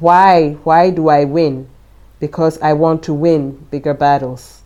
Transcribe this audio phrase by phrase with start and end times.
[0.00, 1.68] why why do I win?
[2.20, 4.62] Because I want to win bigger battles.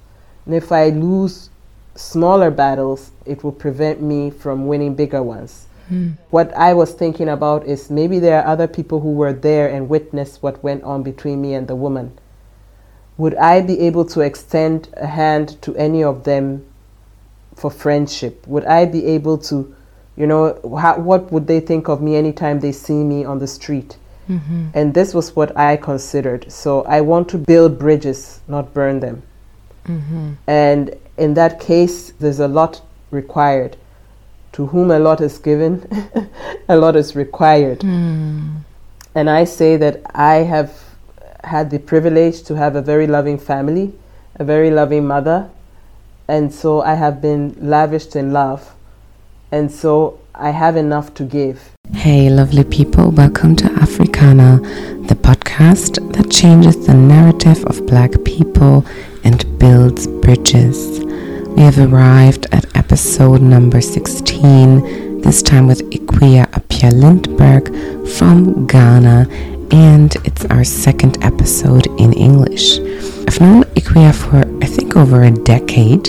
[0.46, 1.50] And if I lose
[1.94, 5.66] smaller battles, it will prevent me from winning bigger ones.
[5.90, 6.16] Mm.
[6.30, 9.88] What I was thinking about is maybe there are other people who were there and
[9.88, 12.18] witnessed what went on between me and the woman.
[13.18, 16.64] Would I be able to extend a hand to any of them
[17.54, 18.46] for friendship?
[18.46, 19.74] Would I be able to,
[20.16, 23.46] you know, how, what would they think of me anytime they see me on the
[23.46, 23.98] street?
[24.32, 24.68] Mm-hmm.
[24.74, 26.50] And this was what I considered.
[26.50, 29.22] So I want to build bridges, not burn them.
[29.86, 30.32] Mm-hmm.
[30.46, 33.76] And in that case, there's a lot required.
[34.52, 35.86] To whom a lot is given,
[36.68, 37.80] a lot is required.
[37.80, 38.60] Mm.
[39.14, 40.72] And I say that I have
[41.44, 43.92] had the privilege to have a very loving family,
[44.36, 45.50] a very loving mother,
[46.28, 48.74] and so I have been lavished in love.
[49.50, 51.72] And so I have enough to give.
[51.92, 53.71] Hey, lovely people, welcome to
[54.02, 58.84] Afrikanah, the podcast that changes the narrative of black people
[59.22, 60.98] and builds bridges.
[61.50, 67.68] We have arrived at episode number 16, this time with Akua Appiah Lindberg
[68.18, 69.28] from Ghana,
[69.70, 72.78] and it's our second episode in English.
[73.28, 76.08] I've known Ikwia for I think over a decade.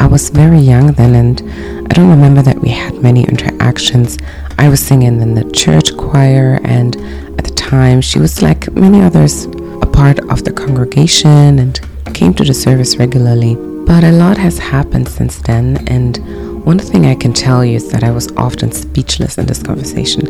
[0.00, 1.42] I was very young then, and
[1.90, 4.16] I don't remember that we had many interactions.
[4.58, 6.96] I was singing in the church choir, and
[7.38, 9.44] at the time, she was like many others,
[9.80, 11.80] a part of the congregation and
[12.12, 13.54] came to the service regularly.
[13.86, 16.18] But a lot has happened since then, and
[16.64, 20.26] one thing I can tell you is that I was often speechless in this conversation,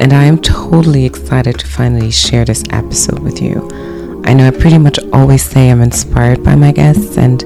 [0.00, 3.68] and I am totally excited to finally share this episode with you.
[4.24, 7.42] I know I pretty much always say I'm inspired by my guests, and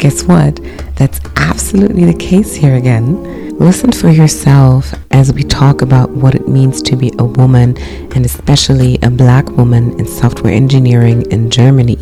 [0.00, 0.58] guess what?
[0.96, 3.49] That's absolutely the case here again.
[3.60, 7.76] Listen for yourself as we talk about what it means to be a woman
[8.16, 11.98] and especially a black woman in software engineering in Germany.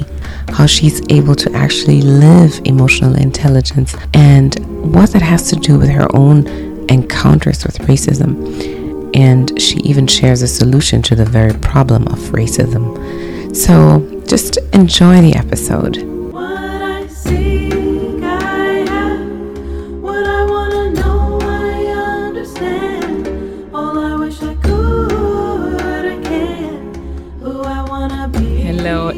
[0.50, 4.56] How she's able to actually live emotional intelligence and
[4.94, 6.46] what that has to do with her own
[6.88, 9.12] encounters with racism.
[9.16, 13.56] And she even shares a solution to the very problem of racism.
[13.56, 16.17] So just enjoy the episode.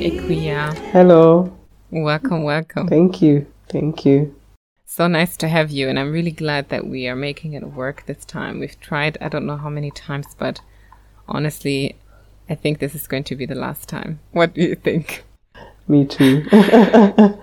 [0.00, 0.74] Akua.
[0.92, 1.54] Hello.
[1.90, 2.88] Welcome, welcome.
[2.88, 3.46] Thank you.
[3.68, 4.34] Thank you.
[4.86, 8.06] So nice to have you, and I'm really glad that we are making it work
[8.06, 8.60] this time.
[8.60, 10.62] We've tried, I don't know how many times, but
[11.28, 11.96] honestly,
[12.48, 14.20] I think this is going to be the last time.
[14.32, 15.22] What do you think?
[15.86, 16.46] Me too.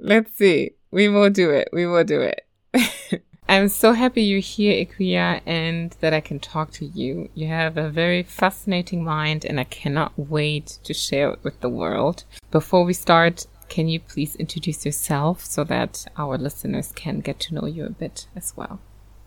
[0.00, 0.70] Let's see.
[0.92, 1.70] We will do it.
[1.72, 2.46] We will do it.
[3.48, 7.28] I'm so happy you're here, Akua, and that I can talk to you.
[7.34, 11.68] You have a very fascinating mind, and I cannot wait to share it with the
[11.68, 12.24] world.
[12.50, 17.54] Before we start, can you please introduce yourself so that our listeners can get to
[17.54, 18.80] know you a bit as well?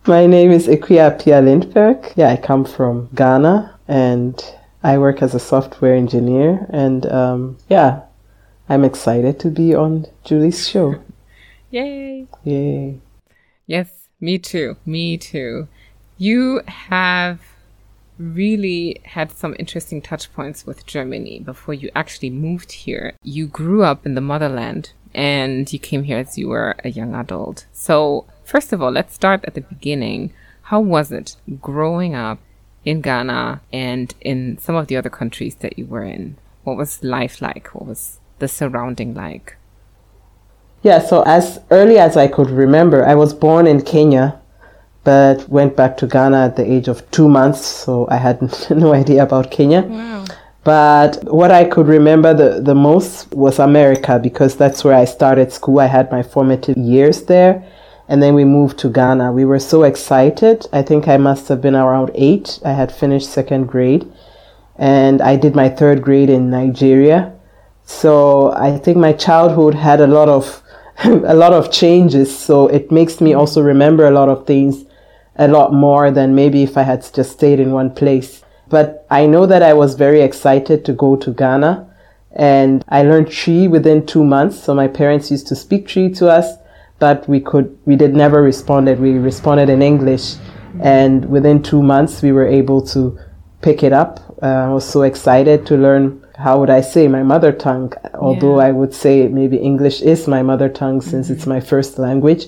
[0.05, 2.13] My name is Akua Appiah Lindberg.
[2.17, 4.43] Yeah, I come from Ghana, and
[4.83, 6.67] I work as a software engineer.
[6.69, 8.01] And um, yeah,
[8.67, 10.95] I'm excited to be on Julie's show.
[11.71, 12.27] Yay!
[12.43, 12.99] Yay!
[13.65, 14.77] Yes, me too.
[14.85, 15.67] Me too.
[16.17, 17.39] You have
[18.17, 23.13] really had some interesting touch points with Germany before you actually moved here.
[23.23, 27.15] You grew up in the motherland and you came here as you were a young
[27.15, 27.65] adult.
[27.71, 30.33] So, first of all, let's start at the beginning.
[30.63, 32.39] How was it growing up
[32.83, 36.37] in Ghana and in some of the other countries that you were in?
[36.63, 37.69] What was life like?
[37.73, 39.55] What was the surrounding like?
[40.81, 44.39] Yeah, so as early as I could remember, I was born in Kenya,
[45.03, 48.93] but went back to Ghana at the age of two months, so I had no
[48.93, 49.81] idea about Kenya.
[49.81, 50.25] Wow.
[50.63, 55.51] But what I could remember the, the most was America because that's where I started
[55.51, 55.79] school.
[55.79, 57.63] I had my formative years there.
[58.07, 59.31] And then we moved to Ghana.
[59.31, 60.65] We were so excited.
[60.73, 62.59] I think I must have been around eight.
[62.65, 64.11] I had finished second grade.
[64.77, 67.33] And I did my third grade in Nigeria.
[67.85, 70.61] So I think my childhood had a lot of
[71.05, 72.37] a lot of changes.
[72.37, 74.85] So it makes me also remember a lot of things
[75.35, 78.43] a lot more than maybe if I had just stayed in one place.
[78.67, 81.87] But I know that I was very excited to go to Ghana
[82.33, 84.61] and I learned Twi within two months.
[84.61, 86.57] So my parents used to speak Twi to us,
[86.99, 88.99] but we could, we did never responded.
[88.99, 90.35] We responded in English
[90.81, 93.17] and within two months we were able to
[93.61, 94.19] pick it up.
[94.41, 97.93] Uh, I was so excited to learn how would I say my mother tongue?
[98.13, 98.67] Although yeah.
[98.67, 101.35] I would say maybe English is my mother tongue since mm-hmm.
[101.35, 102.47] it's my first language.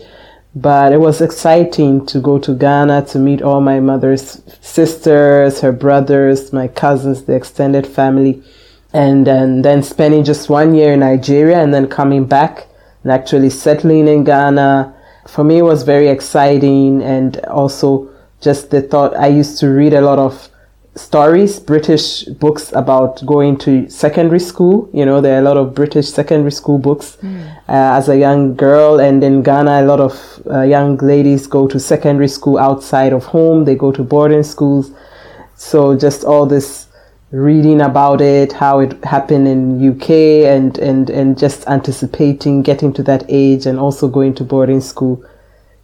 [0.55, 5.71] But it was exciting to go to Ghana to meet all my mother's sisters, her
[5.71, 8.43] brothers, my cousins, the extended family,
[8.93, 12.67] and, and then spending just one year in Nigeria and then coming back
[13.03, 14.93] and actually settling in Ghana.
[15.27, 18.09] For me, it was very exciting and also
[18.41, 20.49] just the thought I used to read a lot of
[20.95, 24.89] stories, British books about going to secondary school.
[24.93, 27.47] You know, there are a lot of British secondary school books mm.
[27.69, 28.99] uh, as a young girl.
[28.99, 33.25] And in Ghana, a lot of uh, young ladies go to secondary school outside of
[33.25, 33.65] home.
[33.65, 34.91] They go to boarding schools.
[35.55, 36.87] So just all this
[37.31, 43.03] reading about it, how it happened in UK and, and, and just anticipating getting to
[43.03, 45.23] that age and also going to boarding school.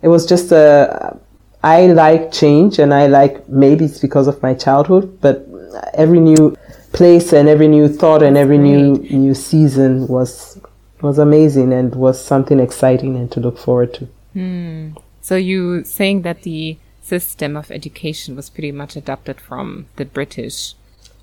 [0.02, 1.18] It was just a,
[1.64, 5.48] I like change and I like, maybe it's because of my childhood, but
[5.94, 6.56] every new
[6.94, 10.60] place and every new thought and every new, new season was,
[11.02, 14.08] was amazing and was something exciting and to look forward to.
[14.34, 14.90] Hmm.
[15.22, 20.76] So you saying that the system of education was pretty much adopted from the British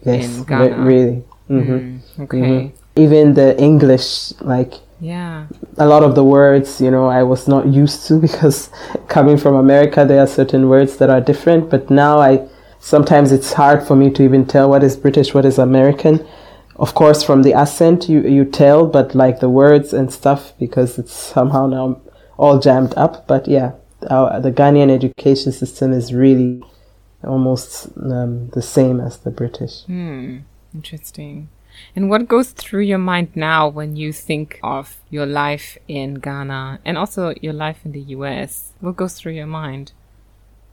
[0.03, 0.79] yes, in Ghana.
[0.79, 1.25] Re- really.
[1.49, 1.73] Mm-hmm.
[1.73, 2.39] Mm, okay.
[2.39, 3.01] Mm-hmm.
[3.01, 5.47] Even the English, like yeah.
[5.79, 8.71] A lot of the words, you know, I was not used to because
[9.09, 11.71] coming from America, there are certain words that are different.
[11.71, 12.49] But now I
[12.81, 16.27] sometimes it's hard for me to even tell what is British, what is American.
[16.77, 20.99] Of course, from the accent, you, you tell, but like the words and stuff, because
[20.99, 22.01] it's somehow now
[22.37, 23.29] all jammed up.
[23.29, 23.73] But yeah,
[24.11, 26.63] our, the Ghanaian education system is really
[27.23, 29.85] almost um, the same as the British.
[29.85, 30.39] Hmm.
[30.75, 31.49] Interesting.
[31.95, 36.81] And what goes through your mind now when you think of your life in Ghana
[36.85, 38.73] and also your life in the US?
[38.81, 39.93] What goes through your mind?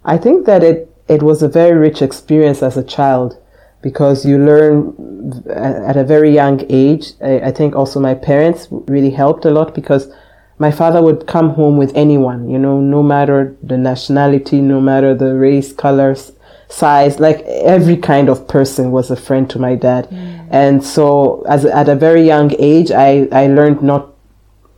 [0.04, 3.38] I think that it, it was a very rich experience as a child
[3.82, 7.14] because you learn at a very young age.
[7.22, 10.12] I, I think also my parents really helped a lot because
[10.60, 15.16] my father would come home with anyone, you know, no matter the nationality, no matter
[15.16, 16.32] the race, colors,
[16.70, 20.08] size, like every kind of person was a friend to my dad.
[20.10, 20.41] Mm.
[20.52, 24.14] And so as at a very young age, I, I learned not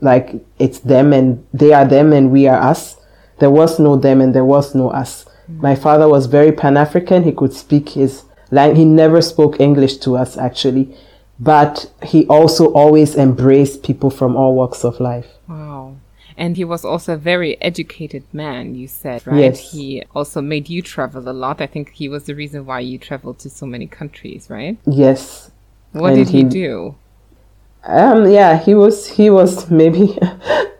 [0.02, 2.98] like it's them and they are them and we are us.
[3.40, 5.25] There was no them and there was no us.
[5.52, 5.62] Mm.
[5.62, 7.24] My father was very Pan-African.
[7.24, 8.78] He could speak his language.
[8.78, 10.96] He never spoke English to us actually,
[11.40, 15.28] but he also always embraced people from all walks of life.
[15.50, 15.96] Wow.
[16.38, 19.40] And he was also a very educated man, you said, right?
[19.40, 19.72] Yes.
[19.72, 21.62] He also made you travel a lot.
[21.62, 24.78] I think he was the reason why you traveled to so many countries, right?
[24.86, 25.52] Yes.
[25.94, 26.95] What did he, he do?
[27.86, 30.18] Um, yeah, he was he was maybe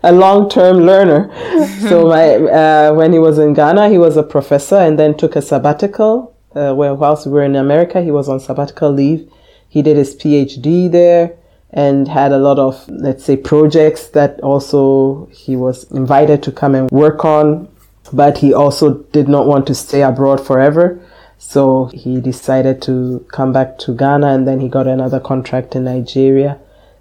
[0.04, 1.30] a long term learner.
[1.82, 5.36] so my uh, when he was in Ghana, he was a professor and then took
[5.36, 6.34] a sabbatical.
[6.56, 9.28] Uh, where whilst we were in America, he was on sabbatical leave.
[9.68, 11.36] He did his PhD there
[11.72, 16.76] and had a lot of, let's say, projects that also he was invited to come
[16.76, 17.68] and work on.
[18.12, 21.00] But he also did not want to stay abroad forever.
[21.46, 25.84] So he decided to come back to Ghana and then he got another contract in
[25.84, 26.58] Nigeria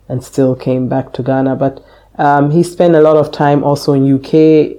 [0.09, 1.57] and still came back to Ghana.
[1.57, 1.83] But
[2.19, 4.35] um, he spent a lot of time also in UK,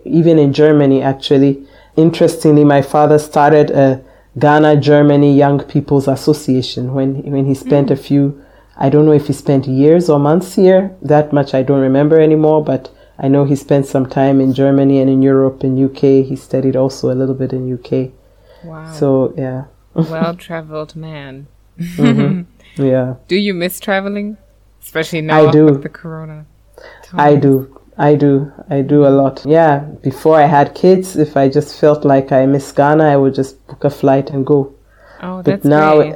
[0.06, 1.66] even in Germany actually.
[1.96, 4.04] Interestingly, my father started a
[4.38, 7.94] Ghana Germany Young People's Association when when he spent mm.
[7.94, 8.44] a few
[8.78, 10.96] I don't know if he spent years or months here.
[11.02, 15.00] That much I don't remember anymore, but I know he spent some time in Germany
[15.00, 16.26] and in Europe and UK.
[16.30, 18.12] He studied also a little bit in UK.
[18.64, 18.92] Wow.
[18.94, 19.66] So, yeah.
[19.94, 21.48] well traveled man.
[21.80, 22.44] mm-hmm.
[22.76, 23.16] Yeah.
[23.28, 24.38] Do you miss traveling?
[24.82, 25.66] Especially now I do.
[25.66, 26.48] with the corona.
[27.14, 27.80] I do.
[28.00, 28.52] I do.
[28.68, 29.46] I do a lot.
[29.46, 29.80] Yeah.
[30.02, 33.66] Before I had kids, if I just felt like I miss Ghana, I would just
[33.68, 34.74] book a flight and go.
[35.22, 36.16] Oh, that's but now great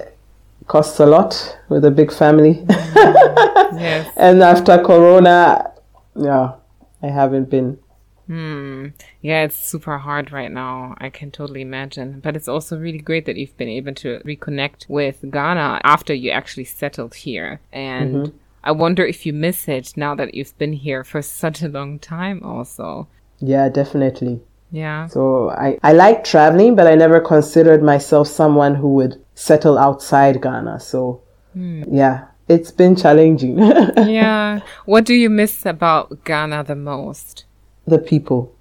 [0.67, 2.55] costs a lot with a big family.
[2.65, 4.11] Mm, yes.
[4.17, 5.71] and after Corona,
[6.15, 6.55] yeah,
[7.01, 7.79] I haven't been.
[8.27, 8.87] Hmm.
[9.21, 10.95] Yeah, it's super hard right now.
[10.99, 12.19] I can totally imagine.
[12.19, 16.31] But it's also really great that you've been able to reconnect with Ghana after you
[16.31, 17.61] actually settled here.
[17.71, 18.37] And mm-hmm.
[18.63, 21.99] I wonder if you miss it now that you've been here for such a long
[21.99, 23.07] time, also.
[23.39, 24.41] Yeah, definitely.
[24.71, 25.07] Yeah.
[25.07, 30.41] So I, I like traveling, but I never considered myself someone who would settle outside
[30.41, 30.81] Ghana.
[30.81, 31.21] So
[31.55, 31.85] mm.
[31.89, 33.57] yeah, it's been challenging.
[33.97, 34.59] yeah.
[34.85, 37.45] What do you miss about Ghana the most?
[37.87, 38.53] The people.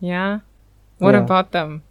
[0.00, 0.40] Yeah.
[0.98, 1.20] What yeah.
[1.22, 1.82] about them?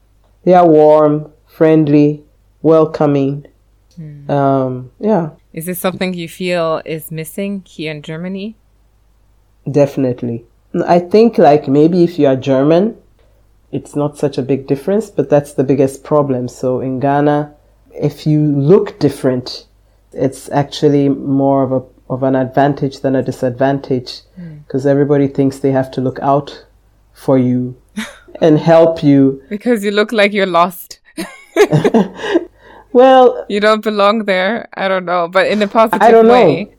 [0.44, 2.24] They are warm, friendly,
[2.62, 3.48] welcoming.
[3.98, 4.30] Mm.
[4.30, 5.32] Um, yeah.
[5.54, 8.56] Is this something you feel is missing here in Germany?
[9.70, 10.46] Definitely.
[10.88, 12.98] I think like maybe if you are German,
[13.72, 16.48] it's not such a big difference, but that's the biggest problem.
[16.48, 17.54] So in Ghana,
[17.94, 19.68] if you look different,
[20.14, 24.20] it's actually more of a of an advantage than a disadvantage
[24.66, 24.90] because hmm.
[24.90, 24.92] mm.
[24.92, 26.66] everybody thinks they have to look out
[27.14, 27.76] for you
[28.42, 29.42] and help you.
[29.50, 31.00] Because you look like you're lost.
[32.94, 34.68] well, you don't belong there.
[34.74, 36.66] I don't know, but in a positive I don't way.
[36.66, 36.72] know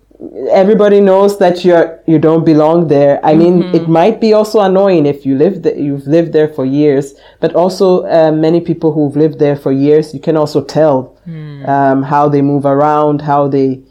[0.50, 3.24] everybody knows that you're you don't belong there.
[3.24, 3.74] I mean, mm-hmm.
[3.74, 7.54] it might be also annoying if you live there, you've lived there for years, but
[7.54, 11.68] also uh, many people who've lived there for years, you can also tell mm.
[11.68, 13.82] um, how they move around, how they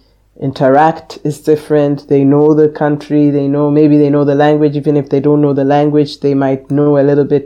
[0.42, 2.08] interact is different.
[2.10, 4.76] They know the country, they know maybe they know the language.
[4.76, 7.46] Even if they don't know the language, they might know a little bit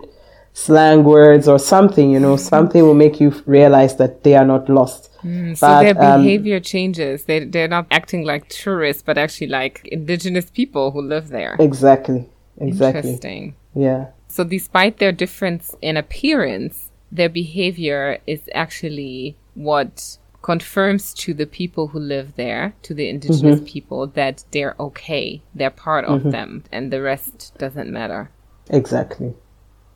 [0.53, 2.09] slang words or something.
[2.09, 5.11] You know, something will make you realize that they are not lost.
[5.23, 7.25] Mm, so but, their um, behavior um, changes.
[7.25, 11.57] They they're not acting like tourists, but actually like indigenous people who live there.
[11.59, 12.29] Exactly.
[12.57, 13.11] Exactly.
[13.11, 13.55] Interesting.
[13.73, 14.07] Yeah.
[14.29, 20.17] So despite their difference in appearance, their behavior is actually what
[20.51, 23.73] confirms to the people who live there, to the indigenous mm-hmm.
[23.75, 25.41] people, that they're okay.
[25.55, 26.29] They're part of mm-hmm.
[26.29, 28.29] them, and the rest doesn't matter.
[28.69, 29.33] Exactly.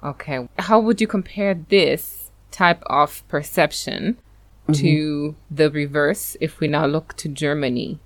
[0.04, 0.48] Okay.
[0.58, 4.18] How would you compare this type of perception
[4.70, 4.82] mm-hmm.
[4.82, 8.00] to the reverse if we now look to Germany.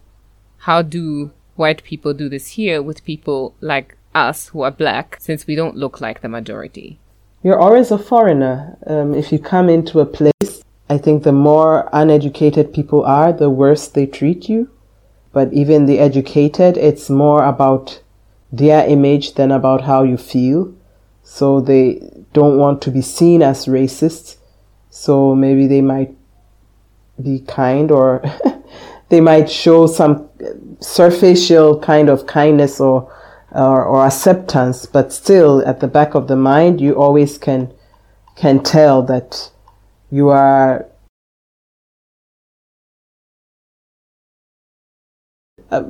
[0.60, 5.46] How do white people do this here with people like us who are black since
[5.48, 7.00] we don't look like the majority?
[7.44, 8.78] You're always a foreigner.
[8.88, 10.53] Um, if you come into a place,
[10.90, 14.70] I think the more uneducated people are, the worse they treat you.
[15.32, 18.02] But even the educated, it's more about
[18.52, 20.74] their image than about how you feel.
[21.24, 24.38] So they don't want to be seen as racist.
[24.90, 26.16] So maybe they might
[27.22, 28.24] be kind or
[29.10, 30.30] they might show some
[30.80, 33.12] superficial kind of kindness or,
[33.52, 37.74] or, or acceptance, but still at the back of the mind, you always can
[38.36, 39.52] can tell that
[40.14, 40.86] you are
[45.72, 45.82] uh,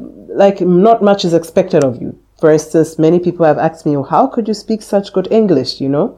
[0.44, 2.18] like not much is expected of you.
[2.39, 5.89] For instance, many people have asked me, "How could you speak such good English?" You
[5.89, 6.18] know,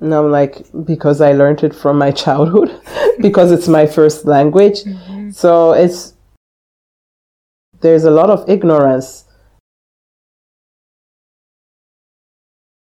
[0.00, 2.70] and I'm like, because I learned it from my childhood,
[3.20, 4.84] because it's my first language.
[4.84, 5.30] Mm-hmm.
[5.30, 6.14] So it's,
[7.80, 9.24] there's a lot of ignorance.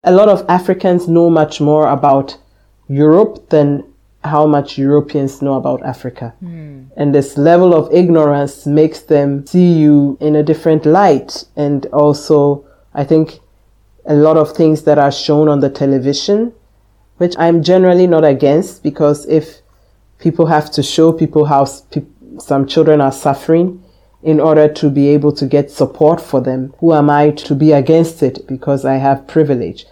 [0.05, 2.39] A lot of Africans know much more about
[2.87, 3.83] Europe than
[4.27, 6.35] how much Europeans know about Africa.
[6.43, 6.89] Mm.
[6.97, 11.45] And this level of ignorance makes them see you in a different light.
[11.57, 13.41] And also, I think
[14.05, 16.53] a lot of things that are shown on the television
[17.19, 19.61] which I'm generally not against because if
[20.19, 23.83] people have to show people how sp- some children are suffering
[24.23, 27.73] in order to be able to get support for them, who am I to be
[27.73, 29.87] against it because I have privilege?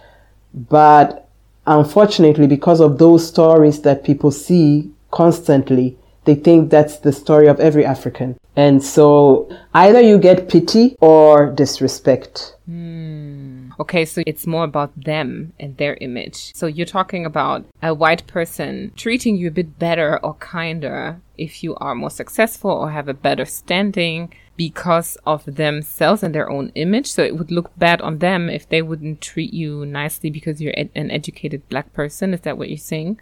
[0.53, 1.24] But
[1.67, 7.59] unfortunately, because of those stories that people see constantly, they think that's the story of
[7.59, 8.37] every African.
[8.55, 12.55] And so either you get pity or disrespect.
[12.69, 13.71] Mm.
[13.79, 16.53] Okay, so it's more about them and their image.
[16.55, 21.63] So you're talking about a white person treating you a bit better or kinder if
[21.63, 26.71] you are more successful or have a better standing because of themselves and their own
[26.75, 27.11] image.
[27.11, 30.73] So it would look bad on them if they wouldn't treat you nicely because you're
[30.77, 32.33] ed- an educated black person.
[32.33, 33.19] Is that what you're saying?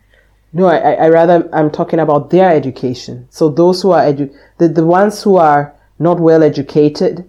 [0.53, 3.27] No, I, I rather I'm talking about their education.
[3.31, 7.27] So those who are edu- the, the ones who are not well educated,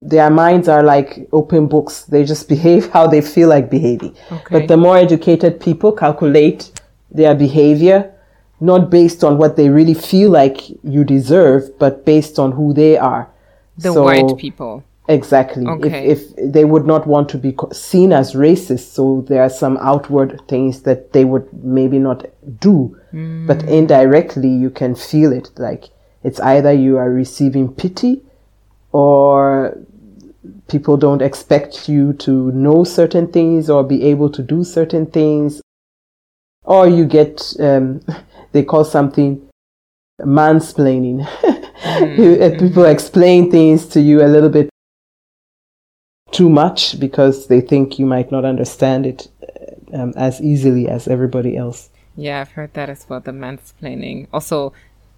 [0.00, 2.04] their minds are like open books.
[2.04, 4.16] They just behave how they feel like behaving.
[4.32, 4.58] Okay.
[4.58, 6.72] But the more educated people calculate
[7.10, 8.13] their behavior,
[8.64, 12.96] not based on what they really feel like you deserve, but based on who they
[12.96, 13.28] are.
[13.78, 14.84] The so, white people.
[15.08, 15.66] Exactly.
[15.66, 16.06] Okay.
[16.08, 19.76] If, if they would not want to be seen as racist, so there are some
[19.78, 22.24] outward things that they would maybe not
[22.58, 23.46] do, mm.
[23.46, 25.50] but indirectly you can feel it.
[25.58, 25.90] Like
[26.22, 28.22] it's either you are receiving pity
[28.92, 29.76] or
[30.68, 35.60] people don't expect you to know certain things or be able to do certain things,
[36.62, 38.00] or you get, um,
[38.54, 39.46] they call something
[40.22, 41.26] mansplaining.
[41.82, 42.58] mm.
[42.58, 44.70] People explain things to you a little bit
[46.30, 49.28] too much because they think you might not understand it
[49.92, 51.90] um, as easily as everybody else.
[52.16, 54.28] Yeah, I've heard that as well, the mansplaining.
[54.32, 54.72] Also,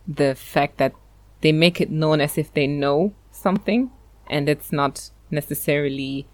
[0.08, 0.94] the fact that
[1.42, 3.90] they make it known as if they know something,
[4.28, 6.26] and it's not necessarily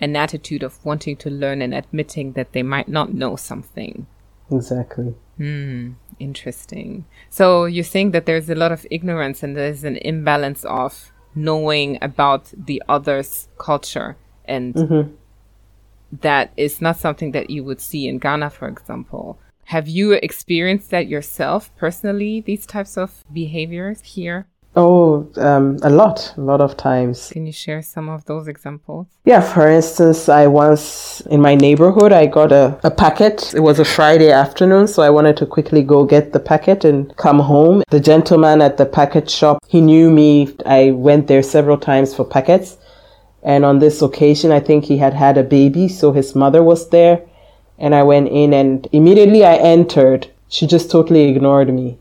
[0.00, 4.08] an attitude of wanting to learn and admitting that they might not know something.
[4.50, 5.14] Exactly.
[5.36, 7.06] Hmm, interesting.
[7.28, 11.98] So you think that there's a lot of ignorance and there's an imbalance of knowing
[12.02, 15.14] about the other's culture and mm-hmm.
[16.20, 19.38] that is not something that you would see in Ghana, for example.
[19.66, 24.48] Have you experienced that yourself personally, these types of behaviors here?
[24.76, 27.30] Oh, um, a lot, a lot of times.
[27.32, 29.08] Can you share some of those examples?
[29.24, 33.52] Yeah, for instance, I once in my neighborhood, I got a, a packet.
[33.52, 37.14] It was a Friday afternoon, so I wanted to quickly go get the packet and
[37.16, 37.82] come home.
[37.90, 40.54] The gentleman at the packet shop, he knew me.
[40.64, 42.76] I went there several times for packets.
[43.42, 46.90] And on this occasion, I think he had had a baby, so his mother was
[46.90, 47.22] there.
[47.78, 50.28] And I went in and immediately I entered.
[50.48, 51.98] She just totally ignored me.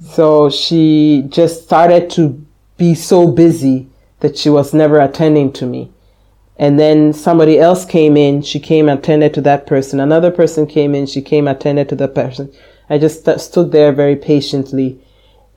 [0.00, 2.44] So she just started to
[2.76, 3.88] be so busy
[4.20, 5.92] that she was never attending to me.
[6.58, 10.00] And then somebody else came in, she came attended to that person.
[10.00, 12.52] Another person came in, she came attended to the person.
[12.88, 15.00] I just st- stood there very patiently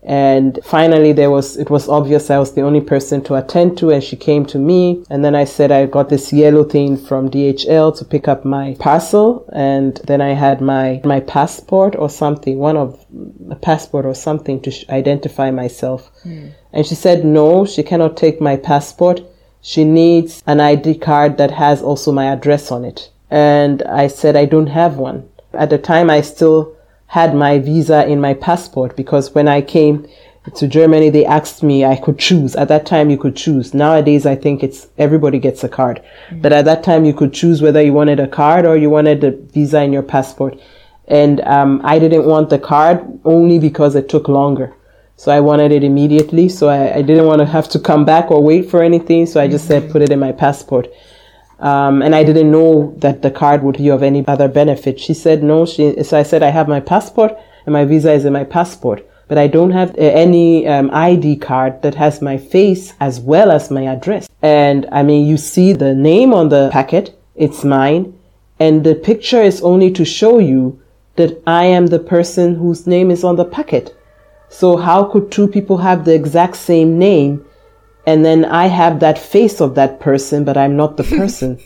[0.02, 3.90] and finally, there was, it was obvious I was the only person to attend to
[3.90, 5.04] and she came to me.
[5.10, 8.78] And then I said I got this yellow thing from DHL to pick up my
[8.80, 9.46] parcel.
[9.52, 13.06] And then I had my, my passport or something, one of
[13.50, 16.10] a passport or something to sh- identify myself.
[16.24, 16.54] Mm.
[16.72, 19.22] And she said, no, she cannot take my passport.
[19.62, 23.10] She needs an ID card that has also my address on it.
[23.30, 25.30] And I said, I don't have one.
[25.52, 26.76] At the time, I still
[27.10, 30.08] had my visa in my passport because when I came
[30.56, 32.56] to Germany, they asked me I could choose.
[32.56, 33.74] At that time, you could choose.
[33.74, 36.02] Nowadays, I think it's everybody gets a card.
[36.02, 36.42] Mm-hmm.
[36.42, 39.24] But at that time, you could choose whether you wanted a card or you wanted
[39.24, 40.60] a visa in your passport.
[41.08, 44.76] And um, I didn't want the card only because it took longer.
[45.16, 46.48] So I wanted it immediately.
[46.48, 49.26] So I, I didn't want to have to come back or wait for anything.
[49.26, 49.88] So I just mm-hmm.
[49.88, 50.88] said, put it in my passport.
[51.60, 55.00] Um, and I didn't know that the card would be of any other benefit.
[55.00, 55.66] She said no.
[55.66, 59.06] She, so I said, I have my passport and my visa is in my passport,
[59.28, 63.52] but I don't have uh, any um, ID card that has my face as well
[63.52, 64.30] as my address.
[64.42, 67.20] And I mean, you see the name on the packet.
[67.36, 68.18] It's mine.
[68.60, 70.82] And the picture is only to show you
[71.16, 73.96] that I am the person whose name is on the packet.
[74.50, 77.46] So how could two people have the exact same name
[78.10, 81.60] and then I have that face of that person, but I'm not the person.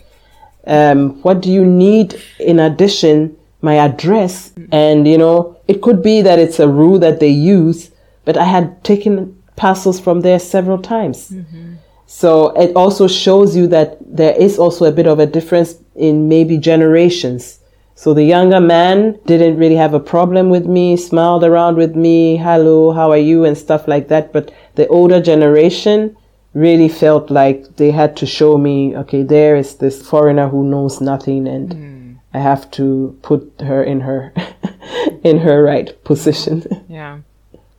[0.68, 3.38] um, what do you need in addition?
[3.62, 7.92] My address, and you know, it could be that it's a rule that they use,
[8.26, 11.30] but I had taken parcels from there several times.
[11.30, 11.76] Mm-hmm.
[12.06, 16.28] So it also shows you that there is also a bit of a difference in
[16.28, 17.60] maybe generations.
[17.96, 22.36] So the younger man didn't really have a problem with me, smiled around with me,
[22.36, 24.34] hello, how are you, and stuff like that.
[24.34, 26.18] But the older generation,
[26.54, 31.02] really felt like they had to show me, okay, there is this foreigner who knows
[31.02, 32.20] nothing and mm.
[32.34, 34.34] I have to put her in her
[35.24, 36.64] in her right position.
[36.90, 37.20] Yeah.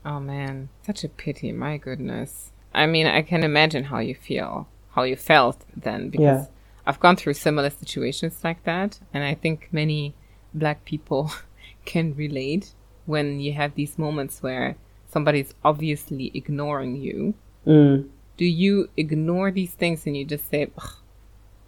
[0.05, 1.53] Oh man, such a pity.
[1.53, 2.51] My goodness.
[2.75, 6.47] I mean, I can imagine how you feel, how you felt then because yeah.
[6.85, 10.15] I've gone through similar situations like that and I think many
[10.53, 11.31] black people
[11.85, 12.75] can relate
[13.07, 14.77] when you have these moments where
[15.09, 17.35] somebody's obviously ignoring you.
[17.67, 20.71] Mm do you ignore these things and you just say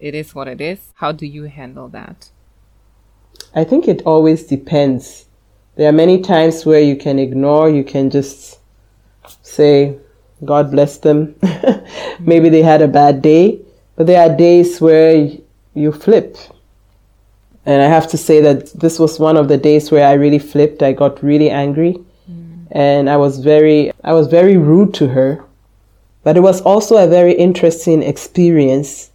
[0.01, 2.31] it is what it is how do you handle that?
[3.55, 5.27] I think it always depends.
[5.77, 8.59] There are many times where you can ignore you can just
[9.43, 9.97] say
[10.45, 11.35] god bless them.
[12.21, 13.61] Maybe they had a bad day
[13.95, 15.31] but there are days where
[15.75, 16.37] you flip.
[17.65, 20.39] And i have to say that this was one of the days where i really
[20.39, 20.83] flipped.
[20.83, 21.99] I got really angry.
[22.29, 22.67] Mm.
[22.73, 25.46] and i was very i was very rude to her
[26.27, 29.13] but it was also a very interesting experience.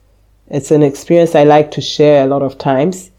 [0.48, 3.12] It's an experience I like to share a lot of times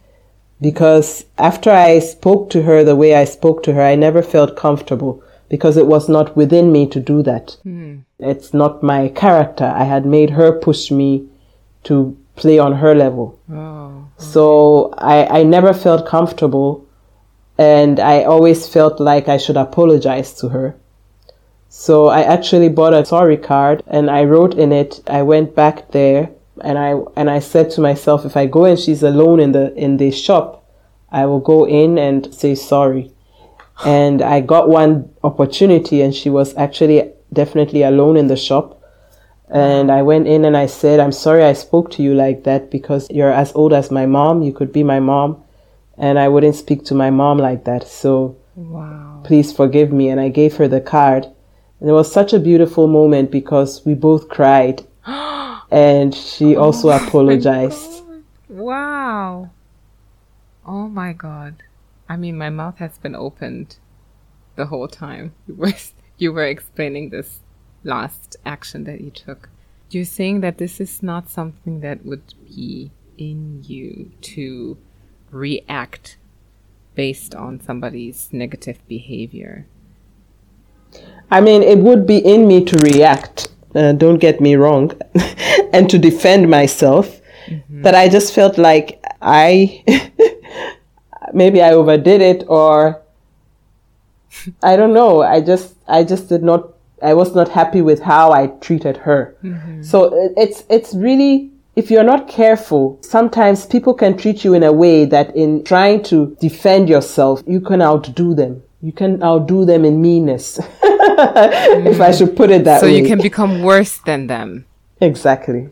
[0.62, 4.56] because after I spoke to her the way I spoke to her, I never felt
[4.56, 7.58] comfortable because it was not within me to do that.
[7.66, 8.04] Mm.
[8.18, 9.66] It's not my character.
[9.66, 11.28] I had made her push me
[11.84, 13.38] to play on her level.
[13.52, 14.24] Oh, okay.
[14.32, 16.88] So I, I never felt comfortable
[17.58, 20.76] and I always felt like I should apologize to her.
[21.74, 25.90] So I actually bought a sorry card and I wrote in it, I went back
[25.92, 26.28] there
[26.60, 29.74] and I and I said to myself, if I go and she's alone in the
[29.74, 30.68] in the shop,
[31.10, 33.10] I will go in and say sorry.
[33.86, 38.78] And I got one opportunity and she was actually definitely alone in the shop.
[39.48, 42.70] And I went in and I said, I'm sorry I spoke to you like that
[42.70, 44.42] because you're as old as my mom.
[44.42, 45.42] You could be my mom.
[45.96, 47.88] And I wouldn't speak to my mom like that.
[47.88, 49.22] So wow.
[49.24, 50.10] please forgive me.
[50.10, 51.31] And I gave her the card.
[51.82, 54.86] And it was such a beautiful moment because we both cried.
[55.04, 58.04] and she oh also apologized.
[58.48, 59.50] Wow.
[60.64, 61.64] Oh my god.
[62.08, 63.78] I mean, my mouth has been opened
[64.54, 65.34] the whole time.
[65.48, 65.72] You were,
[66.18, 67.40] you were explaining this
[67.82, 69.48] last action that you took.
[69.90, 74.78] You're saying that this is not something that would be in you to
[75.32, 76.16] react
[76.94, 79.66] based on somebody's negative behavior
[81.30, 84.92] I mean, it would be in me to react, uh, don't get me wrong,
[85.72, 87.20] and to defend myself.
[87.46, 87.82] Mm-hmm.
[87.82, 89.82] But I just felt like I,
[91.32, 93.02] maybe I overdid it or
[94.62, 95.22] I don't know.
[95.22, 99.34] I just, I just did not, I was not happy with how I treated her.
[99.42, 99.82] Mm-hmm.
[99.82, 104.72] So it's, it's really, if you're not careful, sometimes people can treat you in a
[104.72, 108.62] way that in trying to defend yourself, you can outdo them.
[108.82, 110.58] You can outdo them in meanness.
[110.58, 111.86] mm.
[111.86, 112.92] If I should put it that so way.
[112.92, 114.66] So you can become worse than them.
[115.00, 115.68] Exactly.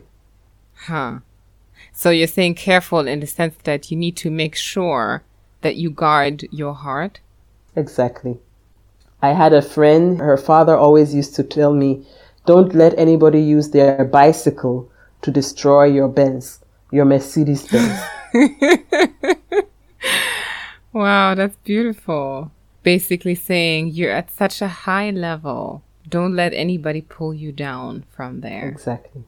[0.73, 1.19] Huh.
[1.93, 5.23] So you're saying careful in the sense that you need to make sure
[5.61, 7.19] that you guard your heart?
[7.75, 8.37] Exactly.
[9.21, 12.05] I had a friend, her father always used to tell me,
[12.45, 14.89] don't let anybody use their bicycle
[15.21, 16.59] to destroy your Benz,
[16.91, 17.99] your Mercedes Benz.
[20.93, 22.51] wow, that's beautiful.
[22.83, 25.83] Basically saying you're at such a high level.
[26.07, 28.67] Don't let anybody pull you down from there.
[28.67, 29.23] Exactly.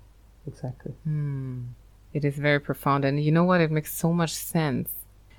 [0.48, 0.94] Exactly.
[1.04, 1.62] Hmm.
[2.14, 3.06] It is very profound.
[3.06, 3.62] And you know what?
[3.62, 4.92] It makes so much sense.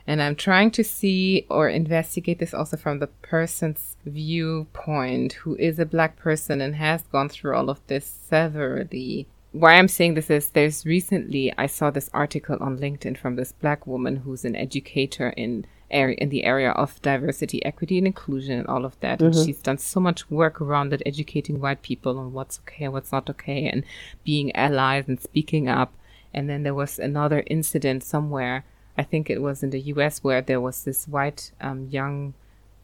[0.06, 5.78] And I'm trying to see or investigate this also from the person's viewpoint who is
[5.78, 9.26] a black person and has gone through all of this severely.
[9.52, 13.52] Why I'm saying this is there's recently I saw this article on LinkedIn from this
[13.52, 18.58] black woman who's an educator in area in the area of diversity, equity, and inclusion,
[18.58, 19.18] and all of that.
[19.18, 19.26] Mm-hmm.
[19.26, 22.92] And she's done so much work around it, educating white people on what's okay and
[22.92, 23.84] what's not okay, and
[24.24, 25.94] being allies and speaking up.
[26.32, 28.64] And then there was another incident somewhere
[28.96, 32.34] I think it was in the US where there was this white um, young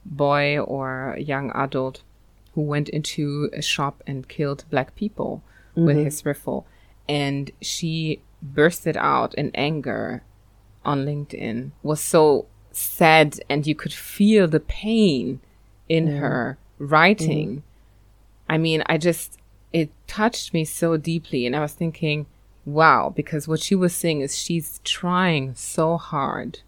[0.05, 2.03] boy or young adult
[2.55, 5.43] who went into a shop and killed black people
[5.73, 5.87] mm-hmm.
[5.87, 6.67] with his rifle.
[7.09, 10.23] And she bursted out in anger
[10.85, 15.41] on LinkedIn, was so sad, and you could feel the pain
[15.89, 16.19] in mm-hmm.
[16.19, 17.49] her writing.
[17.49, 18.53] Mm-hmm.
[18.53, 19.39] I mean, I just,
[19.73, 21.47] it touched me so deeply.
[21.47, 22.27] And I was thinking,
[22.65, 26.61] wow, because what she was saying is she's trying so hard,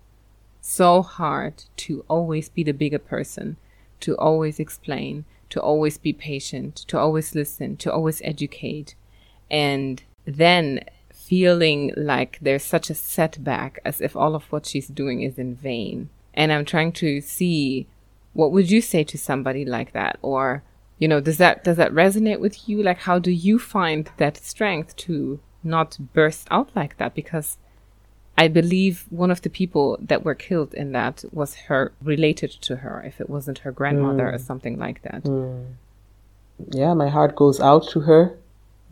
[0.61, 3.57] so hard to always be the bigger person,
[4.01, 8.95] to always explain, to always be patient, to always listen, to always educate.
[9.51, 10.81] And then
[11.33, 15.55] feeling like there's such a setback as if all of what she's doing is in
[15.55, 16.11] vain.
[16.35, 17.87] And I'm trying to see
[18.35, 20.19] what would you say to somebody like that?
[20.21, 20.63] Or,
[20.99, 22.83] you know, does that, does that resonate with you?
[22.83, 27.57] Like, how do you find that strength to not burst out like that because
[28.37, 32.77] I believe one of the people that were killed in that was her related to
[32.77, 34.35] her, if it wasn't her grandmother mm.
[34.35, 35.23] or something like that.
[35.25, 35.77] Mm.
[36.73, 38.37] Yeah, my heart goes out to her.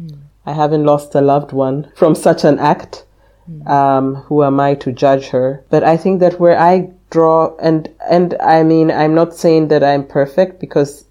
[0.01, 0.19] Mm.
[0.47, 3.05] I haven't lost a loved one from such an act.
[3.51, 3.69] Mm.
[3.69, 5.65] Um, who am I to judge her?
[5.71, 9.83] But I think that where I draw and and I mean I'm not saying that
[9.83, 11.05] I'm perfect because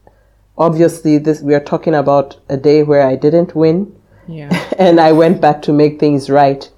[0.57, 3.93] obviously this we are talking about a day where I didn't win
[4.29, 4.49] yeah.
[4.77, 6.69] and I went back to make things right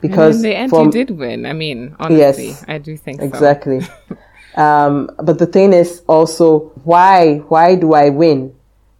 [0.00, 1.46] because in the end you did win.
[1.46, 3.80] I mean, honestly, yes, I do think exactly.
[4.56, 8.54] um, but the thing is also why why do I win?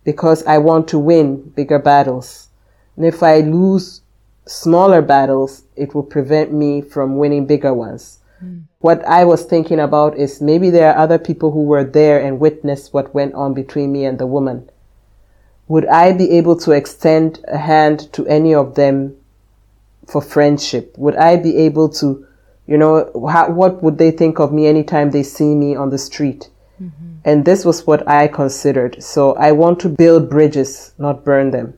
[0.04, 2.48] Because I want to win bigger battles,
[3.00, 4.02] and if I lose
[4.46, 8.18] smaller battles, it will prevent me from winning bigger ones.
[8.44, 8.64] Mm.
[8.80, 12.38] What I was thinking about is maybe there are other people who were there and
[12.38, 14.68] witnessed what went on between me and the woman
[15.70, 19.16] would I be able to extend a hand to any of them
[20.04, 20.92] for friendship?
[20.98, 22.26] Would I be able to,
[22.66, 25.96] you know, how, what would they think of me anytime they see me on the
[25.96, 26.50] street?
[26.82, 27.18] Mm-hmm.
[27.24, 29.00] And this was what I considered.
[29.00, 31.74] So I want to build bridges, not burn them.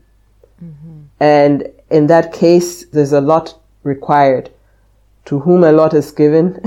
[1.20, 4.50] And in that case, there's a lot required.
[5.26, 6.60] To whom a lot is given,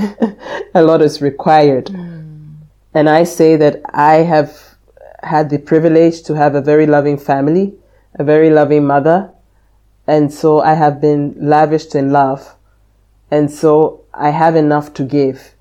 [0.74, 1.88] a lot is required.
[1.88, 2.56] Mm.
[2.94, 4.78] And I say that I have
[5.24, 7.74] had the privilege to have a very loving family,
[8.14, 9.32] a very loving mother.
[10.08, 12.56] And so I have been lavished in love.
[13.30, 15.56] And so I have enough to give.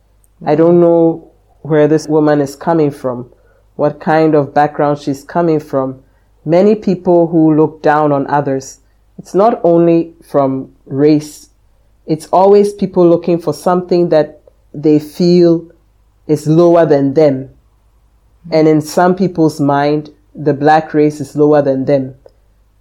[0.47, 1.33] I don't know
[1.63, 3.33] where this woman is coming from,
[3.77, 6.04] what kind of background she's coming from.
[6.45, 8.81] Many people who look down on others,
[9.19, 11.51] it's not only from race,
[12.07, 15.71] it's always people looking for something that they feel
[16.27, 17.55] is lower than them
[18.51, 22.15] and in some people's mind, the black race is lower than them.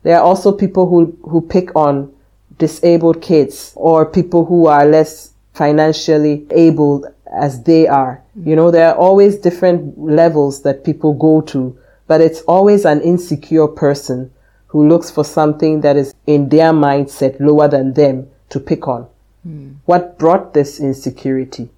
[0.03, 2.13] There are also people who, who pick on
[2.57, 8.23] disabled kids or people who are less financially able as they are.
[8.35, 13.01] You know, there are always different levels that people go to, but it's always an
[13.01, 14.31] insecure person
[14.67, 19.07] who looks for something that is in their mindset lower than them to pick on.
[19.47, 19.75] Mm.
[19.85, 21.69] What brought this insecurity?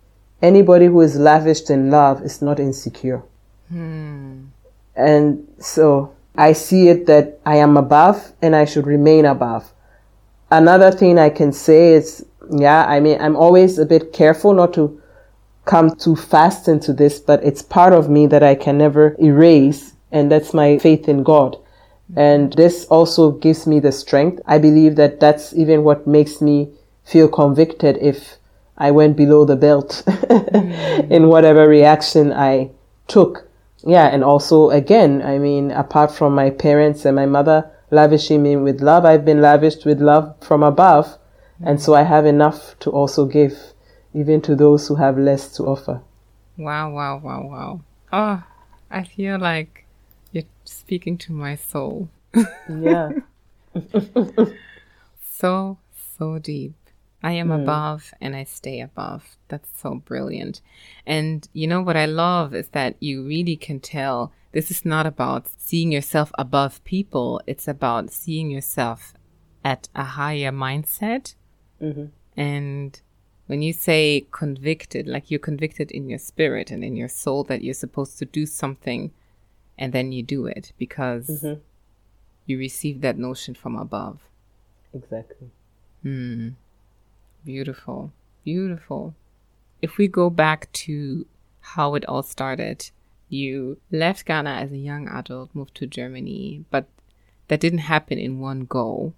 [0.41, 3.23] Anybody who is lavished in love is not insecure.
[3.69, 4.45] Hmm.
[4.95, 9.71] And so I see it that I am above and I should remain above.
[10.51, 14.73] Another thing I can say is, yeah, I mean, I'm always a bit careful not
[14.75, 15.01] to
[15.65, 19.94] come too fast into this, but it's part of me that I can never erase.
[20.15, 21.57] And that's my faith in God.
[22.15, 24.41] And this also gives me the strength.
[24.45, 26.69] I believe that that's even what makes me
[27.03, 28.37] feel convicted if
[28.77, 30.03] I went below the belt
[31.09, 32.71] in whatever reaction I
[33.09, 33.49] took.
[33.83, 34.07] Yeah.
[34.07, 38.79] And also, again, I mean, apart from my parents and my mother lavishing me with
[38.79, 41.17] love, I've been lavished with love from above.
[41.61, 43.57] And so I have enough to also give,
[44.13, 46.01] even to those who have less to offer.
[46.57, 47.81] Wow, wow, wow, wow.
[48.13, 48.43] Oh,
[48.89, 49.84] I feel like
[50.67, 52.09] speaking to my soul.
[52.69, 53.11] yeah.
[55.21, 55.77] so,
[56.17, 56.73] so deep.
[57.25, 57.63] I am mm.
[57.63, 59.37] above and I stay above.
[59.47, 60.61] That's so brilliant.
[61.07, 65.07] And you know what I love is that you really can tell this is not
[65.07, 69.13] about seeing yourself above people, it's about seeing yourself
[69.63, 71.33] at a higher mindset.
[71.81, 72.05] Mm-hmm.
[72.39, 73.01] And
[73.47, 77.63] when you say convicted, like you're convicted in your spirit and in your soul that
[77.63, 79.11] you're supposed to do something
[79.77, 81.59] and then you do it because mm-hmm.
[82.45, 84.19] you receive that notion from above.
[84.93, 85.49] Exactly.
[86.03, 86.49] Hmm.
[87.43, 88.11] Beautiful.
[88.43, 89.15] Beautiful.
[89.81, 91.25] If we go back to
[91.59, 92.89] how it all started,
[93.27, 96.87] you left Ghana as a young adult, moved to Germany, but
[97.47, 99.13] that didn't happen in one go.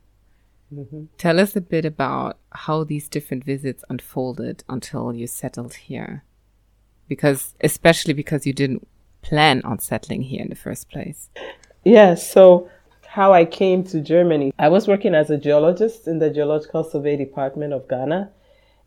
[0.73, 1.05] Mm-hmm.
[1.17, 6.23] Tell us a bit about how these different visits unfolded until you settled here.
[7.07, 8.87] Because, especially because you didn't
[9.21, 11.29] plan on settling here in the first place.
[11.83, 12.69] Yeah, so
[13.07, 14.53] how I came to Germany.
[14.59, 18.31] I was working as a geologist in the Geological Survey Department of Ghana.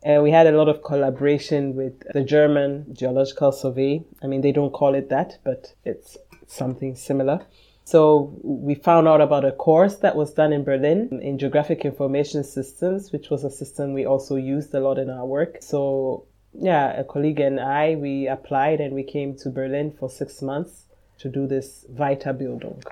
[0.03, 4.03] And we had a lot of collaboration with the German Geological Survey.
[4.23, 6.17] I mean, they don't call it that, but it's
[6.47, 7.45] something similar.
[7.85, 12.45] So we found out about a course that was done in Berlin in Geographic Information
[12.45, 15.59] Systems, which was a system we also used a lot in our work.
[15.61, 20.43] So yeah, a colleague and I, we applied and we came to Berlin for six
[20.43, 20.85] months
[21.19, 22.83] to do this Weiterbildung.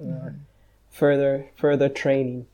[0.00, 0.36] Mm-hmm
[0.94, 2.46] further further training.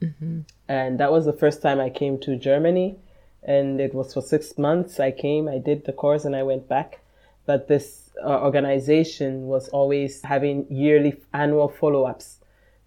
[0.00, 0.40] Mm-hmm.
[0.68, 2.96] And that was the first time I came to Germany,
[3.42, 5.00] and it was for six months.
[5.00, 7.00] I came, I did the course, and I went back.
[7.44, 12.38] But this uh, organization was always having yearly annual follow ups.